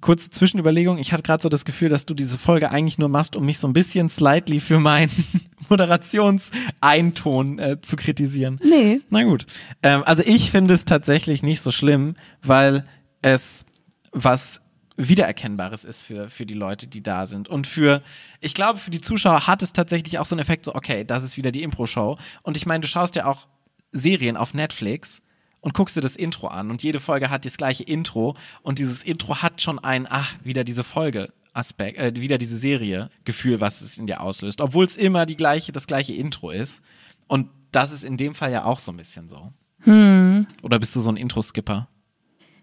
[0.00, 3.36] Kurze Zwischenüberlegung, ich hatte gerade so das Gefühl, dass du diese Folge eigentlich nur machst,
[3.36, 5.10] um mich so ein bisschen slightly für meinen
[5.68, 8.58] Moderationseeinton äh, zu kritisieren.
[8.64, 9.00] Nee.
[9.10, 9.44] Na gut.
[9.82, 12.84] Ähm, also ich finde es tatsächlich nicht so schlimm, weil
[13.20, 13.66] es
[14.12, 14.61] was
[14.96, 17.48] Wiedererkennbares ist für, für die Leute, die da sind.
[17.48, 18.02] Und für,
[18.40, 21.22] ich glaube, für die Zuschauer hat es tatsächlich auch so einen Effekt, so, okay, das
[21.22, 22.18] ist wieder die Impro-Show.
[22.42, 23.46] Und ich meine, du schaust ja auch
[23.92, 25.22] Serien auf Netflix
[25.60, 29.02] und guckst dir das Intro an und jede Folge hat das gleiche Intro und dieses
[29.02, 31.32] Intro hat schon ein, ach, wieder diese Folge.
[31.54, 35.36] Aspekt, äh, wieder diese Serie, Gefühl, was es in dir auslöst, obwohl es immer die
[35.36, 36.82] gleiche, das gleiche Intro ist.
[37.28, 39.52] Und das ist in dem Fall ja auch so ein bisschen so.
[39.80, 40.46] Hm.
[40.62, 41.88] Oder bist du so ein Intro-Skipper?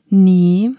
[0.09, 0.71] Nee.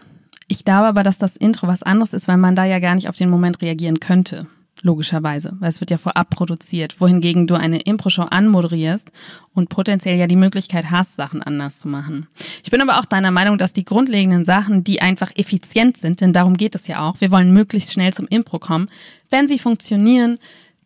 [0.50, 3.08] Ich glaube aber, dass das Intro was anderes ist, weil man da ja gar nicht
[3.08, 4.48] auf den Moment reagieren könnte.
[4.82, 7.00] Logischerweise, weil es wird ja vorab produziert.
[7.00, 9.12] Wohingegen du eine Impro-Show anmoderierst
[9.54, 12.26] und potenziell ja die Möglichkeit hast, Sachen anders zu machen.
[12.64, 16.32] Ich bin aber auch deiner Meinung, dass die grundlegenden Sachen, die einfach effizient sind, denn
[16.32, 18.88] darum geht es ja auch, wir wollen möglichst schnell zum Impro kommen.
[19.28, 20.38] Wenn sie funktionieren,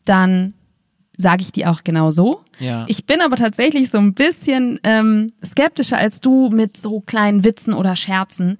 [0.05, 0.53] dann
[1.16, 2.42] sage ich die auch genau so.
[2.59, 2.85] Ja.
[2.88, 7.72] Ich bin aber tatsächlich so ein bisschen ähm, skeptischer als du mit so kleinen Witzen
[7.72, 8.59] oder Scherzen.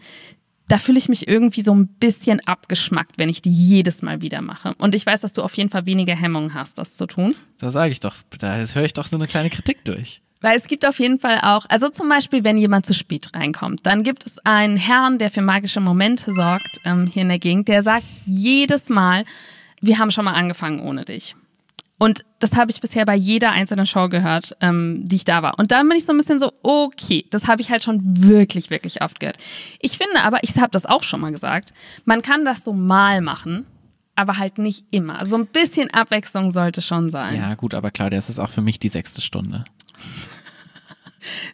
[0.69, 4.41] Da fühle ich mich irgendwie so ein bisschen abgeschmackt, wenn ich die jedes Mal wieder
[4.41, 4.75] mache.
[4.79, 7.35] Und ich weiß, dass du auf jeden Fall weniger Hemmungen hast, das zu tun.
[7.59, 10.23] Da sage ich doch, da höre ich doch so eine kleine Kritik durch.
[10.41, 13.87] Weil es gibt auf jeden Fall auch, also zum Beispiel, wenn jemand zu spät reinkommt,
[13.87, 17.69] dann gibt es einen Herrn, der für magische Momente sorgt ähm, hier in der Gegend,
[17.69, 19.25] der sagt jedes Mal,
[19.81, 21.35] wir haben schon mal angefangen ohne dich.
[21.97, 25.59] Und das habe ich bisher bei jeder einzelnen Show gehört, ähm, die ich da war.
[25.59, 28.71] Und dann bin ich so ein bisschen so, okay, das habe ich halt schon wirklich,
[28.71, 29.39] wirklich oft gehört.
[29.81, 31.73] Ich finde aber, ich habe das auch schon mal gesagt,
[32.05, 33.65] man kann das so mal machen,
[34.17, 35.25] aber halt nicht immer.
[35.25, 37.37] So ein bisschen Abwechslung sollte schon sein.
[37.37, 39.65] Ja, gut, aber Claudia, es ist auch für mich die sechste Stunde.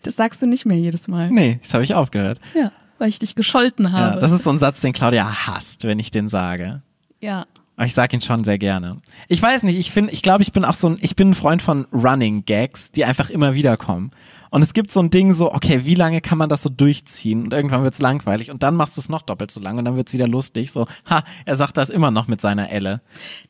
[0.02, 1.30] Das sagst du nicht mehr jedes Mal.
[1.30, 2.40] Nee, das habe ich aufgehört.
[2.54, 4.14] Ja, weil ich dich gescholten habe.
[4.14, 6.82] Ja, das ist so ein Satz, den Claudia hasst, wenn ich den sage.
[7.20, 7.46] ja.
[7.80, 9.00] Aber ich sage ihn schon sehr gerne.
[9.26, 11.34] Ich weiß nicht, ich finde, ich glaube, ich bin auch so ein, ich bin ein
[11.34, 14.10] Freund von Running Gags, die einfach immer wieder kommen.
[14.50, 17.42] Und es gibt so ein Ding so, okay, wie lange kann man das so durchziehen?
[17.42, 19.96] Und irgendwann wird's langweilig und dann machst du es noch doppelt so lang und dann
[19.96, 20.72] wird's wieder lustig.
[20.72, 23.00] So, ha, er sagt das immer noch mit seiner Elle.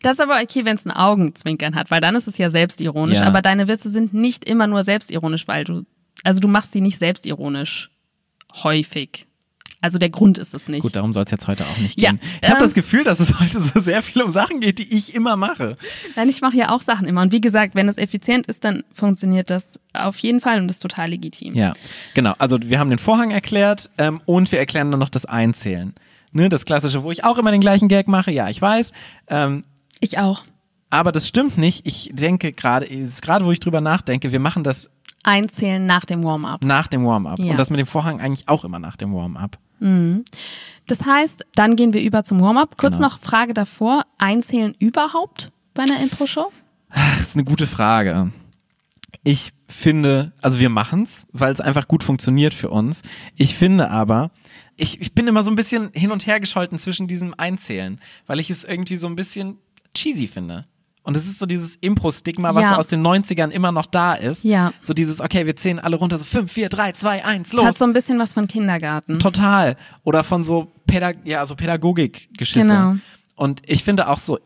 [0.01, 3.19] Das ist aber okay, wenn es ein Augenzwinkern hat, weil dann ist es ja selbstironisch.
[3.19, 3.27] Ja.
[3.27, 5.87] Aber deine Witze sind nicht immer nur selbstironisch, weil du,
[6.23, 7.91] also du machst sie nicht selbstironisch.
[8.63, 9.27] Häufig.
[9.83, 10.83] Also der Grund ist es nicht.
[10.83, 12.21] Gut, darum soll es jetzt heute auch nicht Ja, gehen.
[12.43, 14.95] Ich habe ähm, das Gefühl, dass es heute so sehr viel um Sachen geht, die
[14.95, 15.77] ich immer mache.
[16.17, 17.23] Nein, ich mache ja auch Sachen immer.
[17.23, 20.81] Und wie gesagt, wenn es effizient ist, dann funktioniert das auf jeden Fall und ist
[20.81, 21.55] total legitim.
[21.55, 21.73] Ja,
[22.15, 22.35] genau.
[22.39, 25.95] Also wir haben den Vorhang erklärt ähm, und wir erklären dann noch das Einzählen.
[26.33, 28.31] Ne, das klassische, wo ich auch immer den gleichen Gag mache.
[28.31, 28.93] Ja, ich weiß.
[29.29, 29.65] Ähm,
[29.99, 30.43] Ich auch.
[30.91, 31.87] aber das stimmt nicht.
[31.87, 34.91] Ich denke gerade, gerade wo ich drüber nachdenke, wir machen das
[35.23, 36.65] Einzählen nach dem Warm-up.
[36.65, 37.39] nach dem Warm-up.
[37.39, 37.51] Ja.
[37.53, 39.59] Und das mit dem Vorhang eigentlich auch immer nach dem Warm-up.
[40.87, 42.77] Das heißt, dann gehen wir über zum Warm-up.
[42.77, 43.09] Kurz Genau.
[43.09, 44.05] noch Frage davor.
[44.19, 46.53] Einzählen überhaupt bei einer Intro-Show?
[46.93, 48.33] Das ist eine gute Frage.
[49.23, 53.03] Ich finde, also wir machen's, weil es einfach gut funktioniert für uns.
[53.37, 54.31] Ich finde aber,
[54.77, 58.41] ich, ich bin immer so ein bisschen hin und her gescholten zwischen diesem Einzählen, weil
[58.41, 59.59] ich es irgendwie so ein bisschen
[59.95, 60.67] cheesy finde.
[61.03, 62.77] Und es ist so dieses Impro-Stigma, was Ja.
[62.77, 64.45] aus den 90ern immer noch da ist.
[64.45, 64.73] Ja.
[64.83, 67.65] So dieses, okay, wir zählen alle runter, so 5, 4, 3, 2, 1, Das los.
[67.67, 69.19] hat so ein bisschen was von Kindergarten.
[69.19, 69.77] Total.
[70.05, 72.69] Oder von so, Pädag ja, so Pädagogik-Geschisse.
[72.69, 72.97] Genau.
[73.35, 74.39] Und ich finde auch so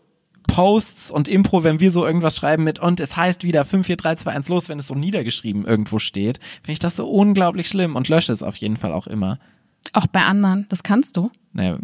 [0.47, 3.97] Posts und Impro, wenn wir so irgendwas schreiben mit und es heißt wieder 5, 4,
[3.97, 7.67] 3, 2, 1 los, wenn es so niedergeschrieben irgendwo steht, finde ich das so unglaublich
[7.67, 9.39] schlimm und lösche es auf jeden Fall auch immer.
[9.93, 10.67] Auch bei anderen.
[10.69, 11.31] Das kannst du.
[11.53, 11.79] Naja,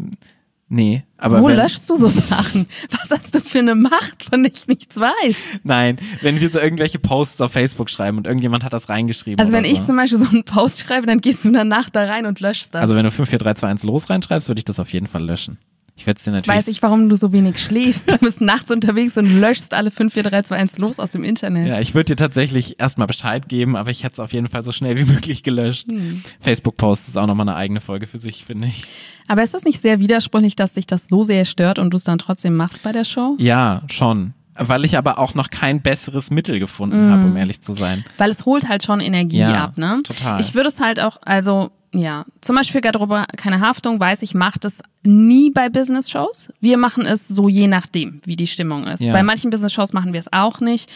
[0.70, 2.66] nee, aber Wo wenn, löschst du so Sachen?
[2.90, 5.36] Was hast du für eine Macht, von der ich nichts weiß?
[5.62, 9.38] Nein, wenn wir so irgendwelche Posts auf Facebook schreiben und irgendjemand hat das reingeschrieben.
[9.38, 9.84] Also wenn oder ich so.
[9.84, 12.80] zum Beispiel so einen Post schreibe, dann gehst du danach da rein und löschst das.
[12.80, 15.06] Also wenn du 5, 4, 3, 2, 1 los reinschreibst, würde ich das auf jeden
[15.06, 15.58] Fall löschen.
[16.00, 18.10] Ich werde es dir Jetzt natürlich weiß ich, warum du so wenig schläfst.
[18.10, 21.24] Du bist nachts unterwegs und löschst alle 5, 4, 3, 2, 1 los aus dem
[21.24, 21.68] Internet.
[21.68, 24.64] Ja, ich würde dir tatsächlich erstmal Bescheid geben, aber ich hätte es auf jeden Fall
[24.64, 25.88] so schnell wie möglich gelöscht.
[25.88, 26.22] Hm.
[26.40, 28.84] Facebook-Post ist auch nochmal eine eigene Folge für sich, finde ich.
[29.28, 32.04] Aber ist das nicht sehr widersprüchlich, dass dich das so sehr stört und du es
[32.04, 33.36] dann trotzdem machst bei der Show?
[33.38, 34.32] Ja, schon.
[34.54, 38.06] Weil ich aber auch noch kein besseres Mittel gefunden habe, um ehrlich zu sein.
[38.16, 40.00] Weil es holt halt schon Energie Ja, ab, ne?
[40.02, 40.40] total.
[40.40, 44.64] Ich würde es halt auch, also ja, zum Beispiel Garderobe keine Haftung, weiß ich, macht
[44.64, 46.52] es nie bei Business-Shows.
[46.60, 49.00] Wir machen es so je nachdem, wie die Stimmung ist.
[49.00, 49.12] Ja.
[49.12, 50.90] Bei manchen Business-Shows machen wir es auch nicht,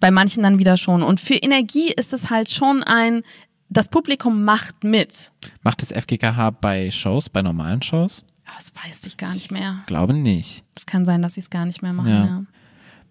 [0.00, 1.02] bei manchen dann wieder schon.
[1.02, 3.22] Und für Energie ist es halt schon ein,
[3.68, 5.30] das Publikum macht mit.
[5.62, 8.24] Macht das FGKH bei Shows, bei normalen Shows?
[8.56, 9.76] Das weiß ich gar nicht mehr.
[9.86, 10.64] Glaube nicht.
[10.74, 12.08] Es kann sein, dass sie es gar nicht mehr machen.
[12.10, 12.24] Ja.
[12.24, 12.42] Ja.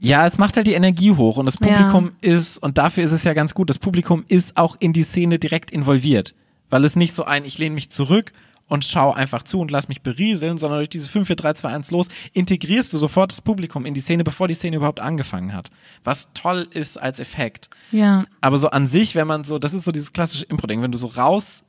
[0.02, 1.68] Ja, es macht halt die Energie hoch und das Ja.
[1.68, 5.04] Publikum ist, und dafür ist es ja ganz gut, das Publikum ist auch in die
[5.04, 6.34] Szene direkt involviert.
[6.70, 8.34] Weil es nicht so ein, ich lehne mich zurück
[8.68, 11.70] und schau einfach zu und lass mich berieseln, sondern durch diese 5, 4, 3, 2,
[11.70, 15.54] 1 los, integrierst du sofort das Publikum in die Szene, bevor die Szene überhaupt angefangen
[15.54, 15.72] hat.
[16.04, 17.70] Was toll ist als Effekt.
[17.92, 18.26] ja.
[18.42, 20.98] Aber so an sich, wenn man so, das ist so dieses klassische Impro-Ding, wenn du
[20.98, 21.66] so raus,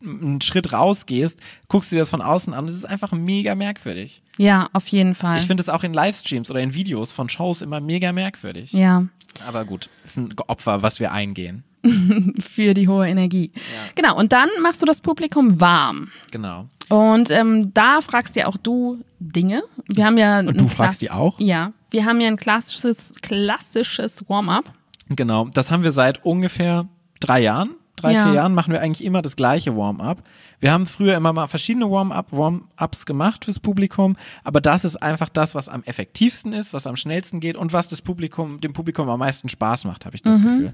[0.00, 4.22] einen Schritt rausgehst, guckst du dir das von außen an, das ist einfach mega merkwürdig.
[4.36, 5.38] Ja, auf jeden Fall.
[5.38, 8.72] Ich finde es auch in Livestreams oder in Videos von Shows immer mega merkwürdig.
[8.72, 9.06] ja.
[9.46, 11.62] Aber gut, ist ein Opfer, was wir eingehen.
[12.40, 13.52] Für die hohe Energie.
[13.94, 14.16] Genau.
[14.16, 16.10] Und dann machst du das Publikum warm.
[16.30, 16.68] Genau.
[16.88, 19.62] Und ähm, da fragst ja auch du Dinge.
[19.86, 20.40] Wir haben ja.
[20.40, 21.38] Und du fragst die auch?
[21.38, 21.72] Ja.
[21.90, 24.72] Wir haben ja ein klassisches, klassisches Warm-up.
[25.08, 25.48] Genau.
[25.48, 26.86] Das haben wir seit ungefähr
[27.20, 27.70] drei Jahren.
[27.98, 28.24] Drei, Ja.
[28.24, 30.22] vier Jahren machen wir eigentlich immer das gleiche Warm-up.
[30.60, 35.28] Wir haben früher immer mal verschiedene Warm-up, Warm-ups gemacht fürs Publikum, aber das ist einfach
[35.28, 39.08] das, was am effektivsten ist, was am schnellsten geht und was das Publikum, dem Publikum
[39.08, 40.72] am meisten Spaß macht, habe ich das Gefühl.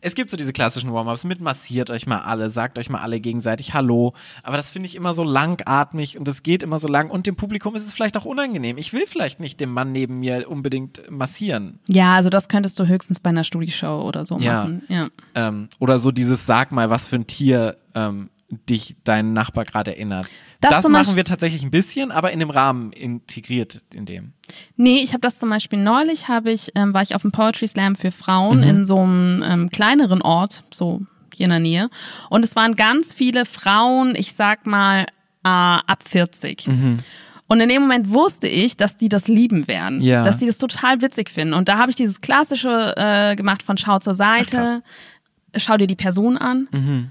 [0.00, 3.20] Es gibt so diese klassischen Warm-ups mit massiert euch mal alle, sagt euch mal alle
[3.20, 7.10] gegenseitig Hallo, aber das finde ich immer so langatmig und das geht immer so lang
[7.10, 8.78] und dem Publikum ist es vielleicht auch unangenehm.
[8.78, 11.78] Ich will vielleicht nicht dem Mann neben mir unbedingt massieren.
[11.88, 14.60] Ja, also das könntest du höchstens bei einer Studioshow oder so Ja.
[14.64, 14.82] machen.
[14.88, 15.08] Ja.
[15.34, 18.28] Ähm, oder so dieses Sag mal, was für ein Tier ähm,
[18.68, 20.28] dich dein Nachbar gerade erinnert.
[20.60, 24.32] Das Das, machen wir tatsächlich ein bisschen, aber in dem Rahmen integriert in dem.
[24.76, 27.68] Nee, ich habe das zum Beispiel neulich, habe ich, ähm, war ich auf dem Poetry
[27.68, 28.64] Slam für Frauen Mhm.
[28.64, 31.02] in so einem ähm, kleineren Ort, so
[31.34, 31.88] hier in der Nähe.
[32.30, 35.06] Und es waren ganz viele Frauen, ich sag mal, äh,
[35.44, 36.66] ab 40.
[36.66, 36.96] Mhm.
[37.48, 40.24] Und in dem Moment wusste ich, dass die das lieben werden, Ja.
[40.24, 41.54] dass die das total witzig finden.
[41.54, 44.82] Und da habe ich dieses klassische äh, gemacht von Schau zur Seite,
[45.54, 47.10] schau dir die Person an Mhm.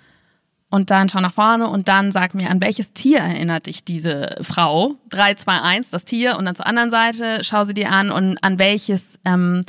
[0.69, 4.35] und dann schau nach vorne und dann sag mir, an welches Tier erinnert dich diese
[4.41, 4.95] Frau?
[5.09, 8.37] 3, 2, 1, das Tier und dann zur anderen Seite, schau sie dir an und
[8.43, 9.63] an welches ähm,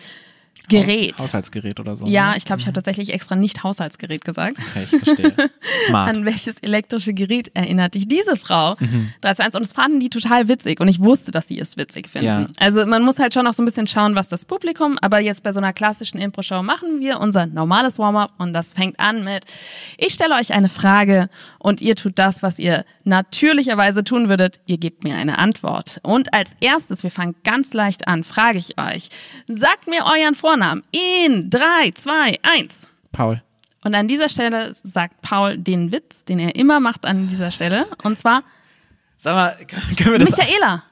[0.68, 1.18] Gerät.
[1.18, 2.07] Haushaltsgerät oder so.
[2.07, 2.37] Ja, ne?
[2.37, 4.59] ich glaube, ich habe tatsächlich extra nicht Haushaltsgerät gesagt.
[4.59, 5.35] Okay, ich verstehe.
[5.88, 6.16] Smart.
[6.16, 8.76] An welches elektrische Gerät erinnert dich diese Frau?
[8.81, 9.12] Mhm.
[9.20, 9.55] 3, 2, 1.
[9.55, 12.26] Und das fanden die total witzig und ich wusste, dass sie es witzig finden.
[12.26, 12.46] Ja.
[12.59, 15.42] Also man muss halt schon auch so ein bisschen schauen, was das Publikum, aber jetzt
[15.42, 19.44] bei so einer klassischen Impro-Show machen wir unser normales Warm-up und das fängt an mit,
[19.98, 24.79] ich stelle euch eine Frage und ihr tut das, was ihr natürlicherweise tun würdet, ihr
[24.79, 26.00] gebt mir eine Antwort.
[26.02, 29.11] Und als erstes, wir fangen ganz leicht an, frage ich euch,
[29.46, 30.56] sagt mir euren Vornamen
[30.92, 32.88] in 3, 2, 1.
[33.12, 33.42] Paul.
[33.85, 37.87] Und an dieser Stelle sagt Paul den Witz, den er immer macht an dieser Stelle.
[38.03, 38.42] Und zwar
[39.19, 39.57] Sag mal,
[39.97, 40.31] können wir das.
[40.37, 40.83] Michaela.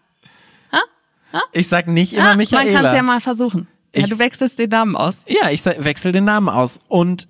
[1.53, 2.72] Ich sag nicht immer Ah, Man Michaela.
[2.72, 3.66] kann es ja mal versuchen.
[3.94, 5.18] Ja, du wechselst den Namen aus.
[5.27, 6.81] Ja, ich wechsle den Namen aus.
[6.88, 7.27] Und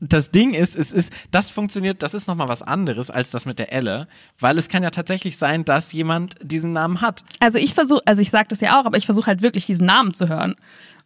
[0.00, 3.58] das Ding ist, es ist, das funktioniert, das ist nochmal was anderes als das mit
[3.58, 4.06] der Elle,
[4.38, 7.24] weil es kann ja tatsächlich sein, dass jemand diesen Namen hat.
[7.40, 9.86] Also ich versuche, also ich sage das ja auch, aber ich versuche halt wirklich diesen
[9.86, 10.54] Namen zu hören.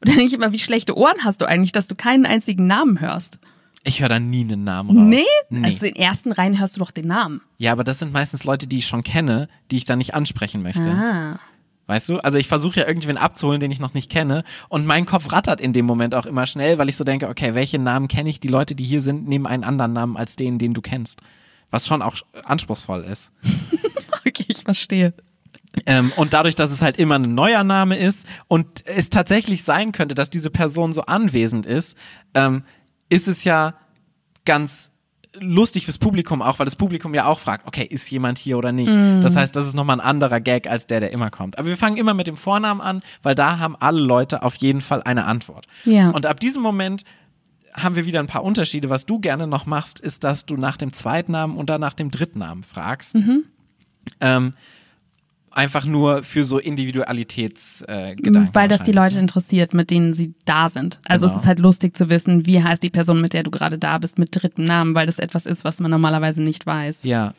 [0.03, 2.67] Und dann denke ich immer, wie schlechte Ohren hast du eigentlich, dass du keinen einzigen
[2.67, 3.39] Namen hörst?
[3.85, 5.07] Ich höre da nie einen Namen raus.
[5.09, 5.23] Nee?
[5.49, 5.65] nee.
[5.65, 7.41] Also in den ersten Reihen hörst du doch den Namen.
[7.59, 10.61] ja, aber das sind meistens Leute, die ich schon kenne, die ich dann nicht ansprechen
[10.63, 10.91] möchte.
[10.91, 11.39] Ah.
[11.87, 12.19] Weißt du?
[12.19, 14.43] Also ich versuche ja irgendwen abzuholen, den ich noch nicht kenne.
[14.69, 17.55] Und mein Kopf rattert in dem Moment auch immer schnell, weil ich so denke, okay,
[17.55, 18.41] welche Namen kenne ich?
[18.41, 21.21] Die Leute, die hier sind, nehmen einen anderen Namen als den, den du kennst.
[21.71, 23.31] Was schon auch anspruchsvoll ist.
[24.25, 25.15] Okay, ich verstehe.
[25.87, 29.93] Ähm, und dadurch, dass es halt immer ein neuer Name ist und es tatsächlich sein
[29.93, 31.97] könnte, dass diese Person so anwesend ist,
[32.35, 32.65] ähm,
[33.09, 33.75] ist es ja
[34.45, 34.91] ganz
[35.41, 38.71] lustig fürs Publikum auch, weil das Publikum ja auch fragt, okay, ist jemand hier oder
[38.71, 38.95] nicht?
[39.23, 41.59] Das heißt, das ist nochmal ein anderer Gag als der, der immer kommt.
[41.59, 44.83] Aber wir fangen immer mit dem Vornamen an, weil da haben alle Leute auf jeden
[44.83, 45.67] Fall eine Antwort.
[45.85, 46.11] Ja.
[46.11, 47.05] Und ab diesem Moment
[47.73, 48.91] haben wir wieder ein paar Unterschiede.
[48.91, 52.11] Was du gerne noch machst, ist, dass du nach dem Zweitnamen und dann nach dem
[52.11, 53.17] Drittnamen fragst.
[54.21, 54.55] Ähm,
[55.55, 58.37] einfach nur für so Individualitätsgedanken.
[58.37, 60.99] Äh, Weil das die Leute interessiert, mit denen sie da sind.
[61.05, 61.37] Also Genau.
[61.37, 63.99] es ist halt lustig zu wissen, wie heißt die Person, mit der du gerade da
[63.99, 67.05] bist, mit dritten Namen, weil das etwas ist, was man normalerweise nicht weiß.
[67.05, 67.35] Ja.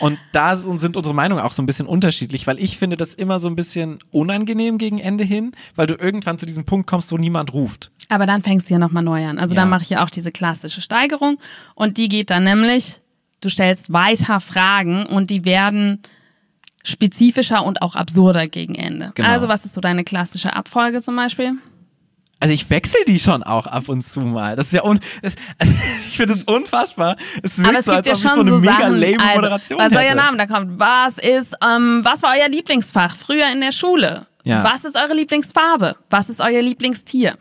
[0.00, 3.38] Und da sind unsere Meinungen auch so ein bisschen unterschiedlich, weil ich finde das immer
[3.38, 7.18] so ein bisschen unangenehm gegen Ende hin, weil du irgendwann zu diesem Punkt kommst, wo
[7.18, 7.90] niemand ruft.
[8.08, 9.38] Aber dann fängst du ja nochmal neu an.
[9.38, 9.60] Also Ja.
[9.60, 11.38] dann mache ich ja auch diese klassische Steigerung
[11.74, 13.00] und die geht dann nämlich,
[13.42, 16.00] du stellst weiter Fragen und die werden
[16.88, 19.12] spezifischer und auch absurder gegen Ende.
[19.14, 19.28] Genau.
[19.28, 21.52] Also was ist so deine klassische Abfolge zum Beispiel?
[22.40, 24.54] Also ich wechsle die schon auch ab und zu mal.
[24.54, 25.74] Das ist ja un das, also
[26.08, 27.16] ich finde es unfassbar.
[27.42, 28.78] Es wirkt Aber es so, gibt als ja ob ich schon so eine so mega
[28.78, 30.14] Sachen, lame also, Moderation was euer hätte.
[30.16, 30.78] Name da kommt.
[30.80, 34.26] Was ist, ähm, was war euer Lieblingsfach früher in der Schule?
[34.44, 34.62] Ja.
[34.62, 35.96] Was ist eure Lieblingsfarbe?
[36.10, 37.36] Was ist euer Lieblingstier?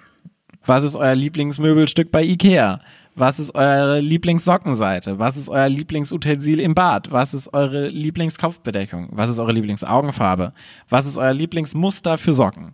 [0.65, 2.81] Was ist euer Lieblingsmöbelstück bei Ikea?
[3.19, 5.17] Was ist eure Lieblingssockenseite?
[5.17, 7.11] Was ist euer Lieblingsutensil im Bad?
[7.11, 9.09] Was ist eure Lieblingskopfbedeckung?
[9.11, 10.53] Was ist eure Lieblingsaugenfarbe?
[10.87, 12.73] Was ist euer Lieblingsmuster für Socken?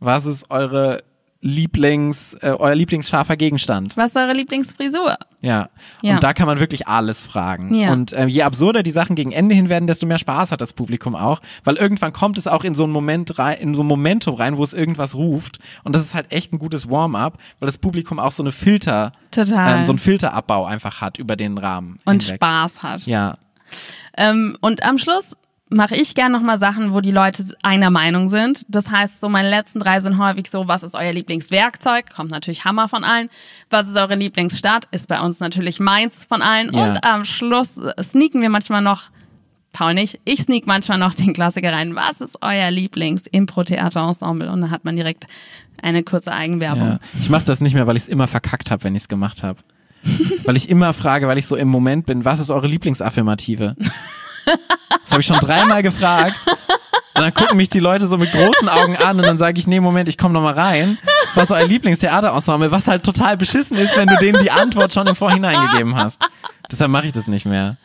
[0.00, 0.98] Was ist eure
[1.40, 3.96] Lieblings, äh, euer Lieblingsscharfer Gegenstand?
[3.96, 5.16] Was ist eure Lieblingsfrisur?
[5.40, 5.68] Ja.
[6.02, 6.14] Ja.
[6.14, 7.72] Und da kann man wirklich alles fragen.
[7.74, 7.92] Ja.
[7.92, 10.72] Und äh, je absurder die Sachen gegen Ende hin werden, desto mehr Spaß hat das
[10.72, 13.86] Publikum auch, weil irgendwann kommt es auch in so einen Moment rein, in so ein
[13.86, 15.60] Momentum rein, wo es irgendwas ruft.
[15.84, 19.12] Und das ist halt echt ein gutes Warm-up, weil das Publikum auch so eine Filter,
[19.36, 22.00] ähm, so einen Filterabbau einfach hat über den Rahmen.
[22.04, 22.36] und hinweg.
[22.36, 23.06] Spaß hat.
[23.06, 23.36] Ja.
[24.16, 25.36] Ähm, und am Schluss
[25.70, 28.64] mache ich gerne nochmal Sachen, wo die Leute einer Meinung sind.
[28.68, 32.14] Das heißt, so meine letzten drei sind häufig so, was ist euer Lieblingswerkzeug?
[32.14, 33.28] Kommt natürlich Hammer von allen.
[33.70, 34.88] Was ist eure Lieblingsstadt?
[34.90, 36.72] Ist bei uns natürlich Mainz von allen.
[36.74, 36.88] Ja.
[36.88, 39.04] Und am Schluss sneaken wir manchmal noch,
[39.72, 41.94] Paul nicht, ich sneak manchmal noch den Klassiker rein.
[41.94, 44.50] Was ist euer Lieblings-Impro-Theater-Ensemble?
[44.50, 45.26] Und da hat man direkt
[45.82, 46.88] eine kurze Eigenwerbung.
[46.88, 46.98] ja.
[47.20, 49.42] Ich mache das nicht mehr, weil ich es immer verkackt habe, wenn ich es gemacht
[49.42, 49.60] habe.
[50.44, 53.76] weil ich immer frage, weil ich so im Moment bin, was ist eure Lieblingsaffirmative?
[54.88, 56.36] Das habe ich schon dreimal gefragt.
[57.14, 59.66] Und dann gucken mich die Leute so mit großen Augen an und dann sage ich,
[59.66, 60.98] nee, Moment, ich komme noch mal rein.
[61.34, 62.70] Was ist euer Lieblingstheaterensemble?
[62.70, 66.24] Was halt total beschissen ist, wenn du denen die Antwort schon im Vorhinein gegeben hast.
[66.70, 67.76] Deshalb mache ich das nicht mehr.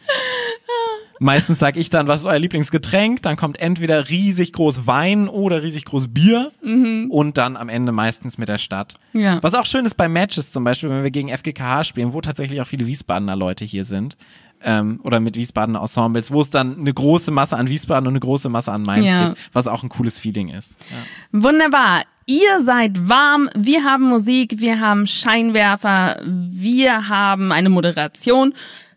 [1.20, 3.22] Meistens sage ich dann, was ist euer Lieblingsgetränk?
[3.22, 8.38] Dann kommt entweder riesig groß Wein oder riesig groß Bier und dann am Ende meistens
[8.38, 8.96] mit der Stadt.
[9.14, 9.42] Ja.
[9.42, 12.62] Was auch schön ist bei Matches zum Beispiel, wenn wir gegen FGKH spielen, wo tatsächlich
[12.62, 14.18] auch viele Wiesbadener Leute hier sind.
[14.66, 18.20] Ähm, oder mit Wiesbadener Ensembles, wo es dann eine große Masse an Wiesbaden und eine
[18.22, 19.30] große Masse an Mainz Ja.
[19.30, 20.78] gibt, was auch ein cooles Feeling ist.
[20.90, 21.42] Ja.
[21.44, 22.04] Wunderbar.
[22.26, 28.54] Ihr seid warm, wir haben Musik, wir haben Scheinwerfer, wir haben eine Moderation.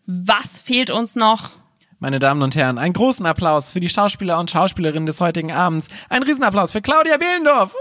[0.06, 1.50] Was fehlt uns noch?
[1.98, 5.88] Meine Damen und Herren, einen großen Applaus für die Schauspieler und Schauspielerinnen des heutigen Abends.
[6.08, 7.74] Ein Riesenapplaus für Claudia Behlendorf.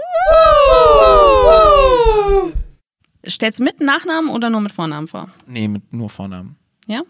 [3.28, 5.28] Stellst du mit Nachnamen oder nur mit Vornamen vor?
[5.46, 6.56] Nee, mit nur Vornamen.
[6.86, 7.02] Ja?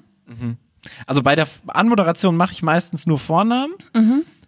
[1.06, 3.74] Also bei der Anmoderation mache ich meistens nur Vornamen.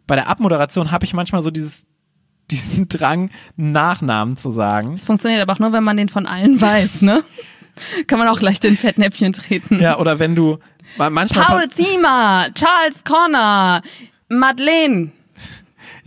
[0.07, 1.87] Bei der Abmoderation habe ich manchmal so dieses,
[2.51, 4.95] diesen Drang, Nachnamen zu sagen.
[4.95, 7.23] Es funktioniert aber auch nur, wenn man den von allen weiß, ne?
[8.09, 9.81] Kann man auch leicht in Fettnäpfchen treten.
[9.81, 10.59] Ja, oder wenn du
[10.97, 13.83] manchmal Paul Ziemer, Charles Connor,
[14.29, 15.13] Madeleine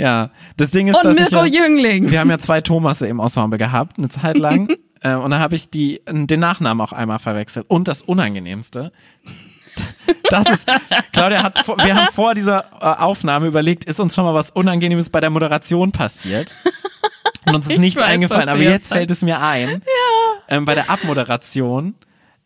[0.02, 2.10] ja, das Ding ist, und dass ich Mirko ja, Jüngling.
[2.10, 4.76] wir haben ja zwei Thomasse im Ensemble gehabt, eine Zeit lang.
[5.02, 7.66] äh, und da habe ich die, den Nachnamen auch einmal verwechselt.
[7.68, 8.92] Und das Unangenehmste,
[10.30, 10.68] das ist,
[11.14, 15.10] Claudia hat, wir haben vor dieser äh, Aufnahme überlegt, ist uns schon mal was Unangenehmes
[15.10, 16.56] bei der Moderation passiert?
[17.46, 19.82] Und uns ist Ich nichts weiß, eingefallen, aber jetzt fällt es mir ein.
[20.48, 21.96] Ähm, bei der Abmoderation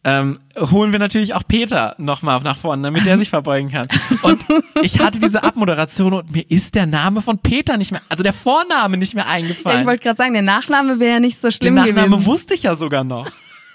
[0.07, 3.87] ähm, holen wir natürlich auch Peter nochmal nach vorne, damit der sich verbeugen kann.
[4.21, 4.45] Und
[4.83, 8.33] ich hatte diese Abmoderation und mir ist der Name von Peter nicht mehr, also der
[8.33, 9.85] Vorname nicht mehr Ja, ich eingefallen.
[9.87, 12.25] wollte gerade sagen, der Nachname wäre ja nicht so schlimm Nachname gewesen.
[12.25, 13.27] wusste ich ja sogar noch.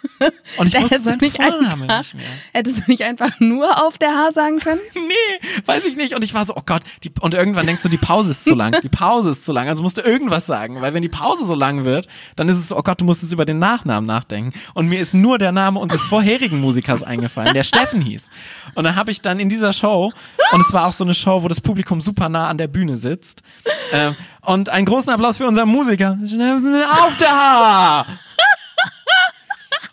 [0.59, 2.25] Und ich wusste seinen nicht Vornamen einfach- nicht mehr.
[2.53, 4.81] Hättest du nicht einfach nur auf der H sagen können?
[4.95, 6.15] Nee, weiß ich nicht.
[6.15, 8.55] Und ich war so, oh Gott, die, und irgendwann denkst du, die Pause ist zu
[8.55, 8.77] lang.
[8.83, 9.69] Die Pause ist zu lang.
[9.69, 10.81] Also musst du irgendwas sagen.
[10.81, 13.23] Weil wenn die Pause so lang wird, dann ist es so, oh Gott, du musst
[13.23, 14.53] jetzt über den Nachnamen nachdenken.
[14.75, 18.29] Und mir ist nur der Name unseres vorherigen Musikers eingefallen, der Steffen hieß.
[18.75, 20.13] Und dann habe ich dann in dieser Show,
[20.53, 22.97] und es war auch so eine Show, wo das Publikum super nah an der Bühne
[22.97, 23.43] sitzt.
[23.93, 26.19] Ähm, und einen großen Applaus für unseren Musiker.
[26.23, 28.07] Auf der H!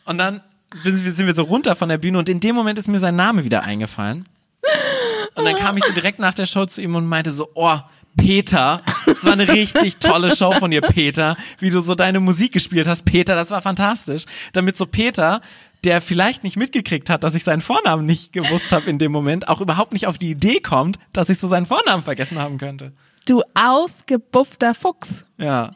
[0.08, 0.42] Und dann
[0.74, 3.44] sind wir, so runter von der Bühne und in dem Moment ist mir sein Name
[3.44, 4.26] wieder eingefallen.
[5.36, 7.78] Und dann kam ich so direkt nach der Show zu ihm und meinte so, oh,
[8.18, 12.54] Peter, das war eine richtig tolle Show von dir, Peter, wie du so deine Musik
[12.54, 14.26] gespielt hast, Peter, das war fantastisch.
[14.54, 15.42] Damit so Peter,
[15.84, 19.48] der vielleicht nicht mitgekriegt hat, dass ich seinen Vornamen nicht gewusst habe in dem Moment,
[19.48, 22.94] auch überhaupt nicht auf die Idee kommt, dass ich so seinen Vornamen vergessen haben könnte.
[23.28, 25.26] Du ausgebuffter Fuchs.
[25.38, 25.72] Ja,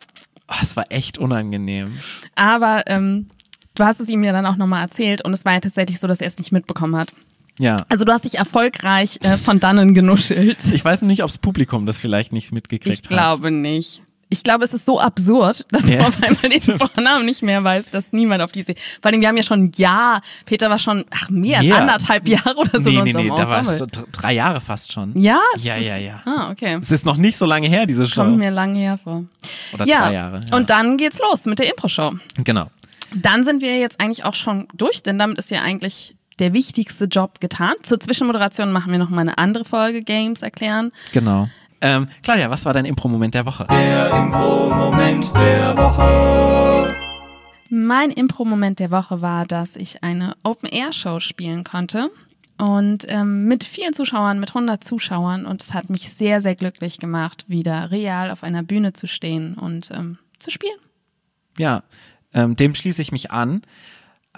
[0.47, 1.99] oh, es war echt unangenehm.
[2.36, 3.27] Aber ähm,
[3.76, 6.07] du hast es ihm ja dann auch nochmal erzählt und es war ja tatsächlich so,
[6.07, 7.13] dass er es nicht mitbekommen hat.
[7.59, 7.76] Ja.
[7.89, 10.57] Also du hast dich erfolgreich äh, von dannen genuschelt.
[10.74, 13.09] Ich weiß nur nicht, ob das Publikum das vielleicht nicht mitgekriegt Ich hat.
[13.09, 14.01] glaube nicht.
[14.34, 16.78] Ich glaube, es ist so absurd, dass Ja, man auf einmal den.
[16.80, 18.76] Vornamen nicht mehr weiß, dass niemand auf die Idee.
[19.01, 21.80] Vor allem, wir haben ja schon ein Jahr, Peter war schon, ach mehr, Mehr.
[21.80, 24.32] anderthalb Jahre oder so Nee, in nee, unserem nee, da war es so dr- drei
[24.32, 25.11] Jahre fast schon.
[25.22, 25.41] Ja?
[25.57, 26.22] Ja, ja, ja.
[26.26, 26.80] Ah, okay.
[26.82, 28.22] Es ist noch nicht so lange her, diese Show.
[28.22, 29.26] Kommt mir lange her vor.
[29.74, 29.97] Oder ja.
[29.97, 30.39] zwei Jahre.
[30.49, 30.55] Ja.
[30.55, 32.13] Und dann geht's los mit der Impro-Show.
[32.41, 32.67] genau.
[33.14, 37.05] Dann sind wir jetzt eigentlich auch schon durch, denn damit ist ja eigentlich der wichtigste
[37.05, 37.74] Job getan.
[37.84, 40.91] Zur Zwischenmoderation machen wir noch mal eine andere Folge Games erklären.
[41.14, 41.49] Genau.
[41.82, 43.66] Ähm, Claudia, was war dein Impro-Moment der Woche?
[43.70, 46.93] Der Info-Moment der Woche.
[47.70, 52.12] Mein Impro-Moment der Woche war, dass ich eine Open-Air-Show spielen konnte.
[52.57, 55.45] Und ähm, mit vielen Zuschauern, mit 100 Zuschauern.
[55.45, 59.55] Und es hat mich sehr, sehr glücklich gemacht, wieder real auf einer Bühne zu stehen
[59.55, 60.78] und ähm, zu spielen.
[61.57, 61.84] Ja,
[62.34, 63.61] ähm, dem schließe ich mich an.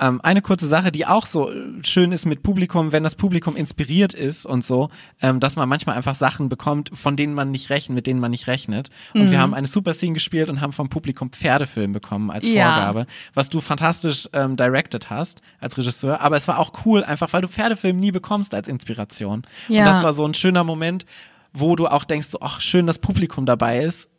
[0.01, 3.55] ähm, eine kurze Sache, die auch so äh, schön ist mit Publikum, wenn das Publikum
[3.55, 4.89] inspiriert ist und so,
[5.21, 8.31] ähm, dass man manchmal einfach Sachen bekommt, von denen man nicht rechnet, mit denen man
[8.31, 8.89] nicht rechnet.
[9.13, 9.31] Und Mhm.
[9.31, 12.73] wir haben eine Super Scene gespielt und haben vom Publikum Pferdefilm bekommen als Ja.
[12.73, 16.21] Vorgabe, was du fantastisch ähm, directed hast als Regisseur.
[16.21, 19.43] Aber es war auch cool, einfach weil du Pferdefilm nie bekommst als Inspiration.
[19.69, 19.81] Ja.
[19.81, 21.05] Und das war so ein schöner Moment,
[21.53, 24.09] wo du auch denkst, so, ach, schön, dass Publikum dabei ist,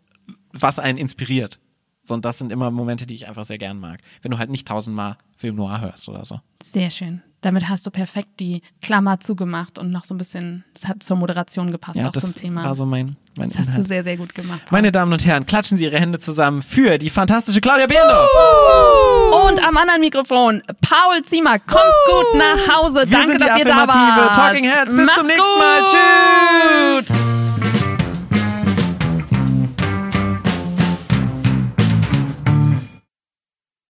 [0.53, 1.59] was einen inspiriert.
[2.07, 4.01] So, und das sind immer Momente, die ich einfach sehr gern mag.
[4.23, 6.39] Wenn du halt nicht tausendmal Film Noir hörst oder so.
[6.63, 7.23] Sehr schön.
[7.41, 11.17] Damit hast du perfekt die Klammer zugemacht und noch so ein bisschen, es hat zur
[11.17, 12.65] Moderation gepasst, Ja, auch das zum Thema.
[12.65, 13.87] war so mein, mein das hast du Inhalt.
[13.89, 14.61] sehr, sehr gut gemacht.
[14.67, 14.79] Paul.
[14.79, 18.31] Meine Damen und Herren, klatschen Sie Ihre Hände zusammen für die fantastische Claudia Behrendorf.
[19.47, 23.01] Und am anderen Mikrofon, Paul Ziemer, kommt gut nach Hause.
[23.09, 24.35] Wir Danke, dass ihr da wart.
[24.37, 24.95] Talking Heads.
[24.95, 25.81] Bis Macht's zum nächsten Mal.
[25.81, 27.07] gut.
[27.07, 27.44] Tschüss.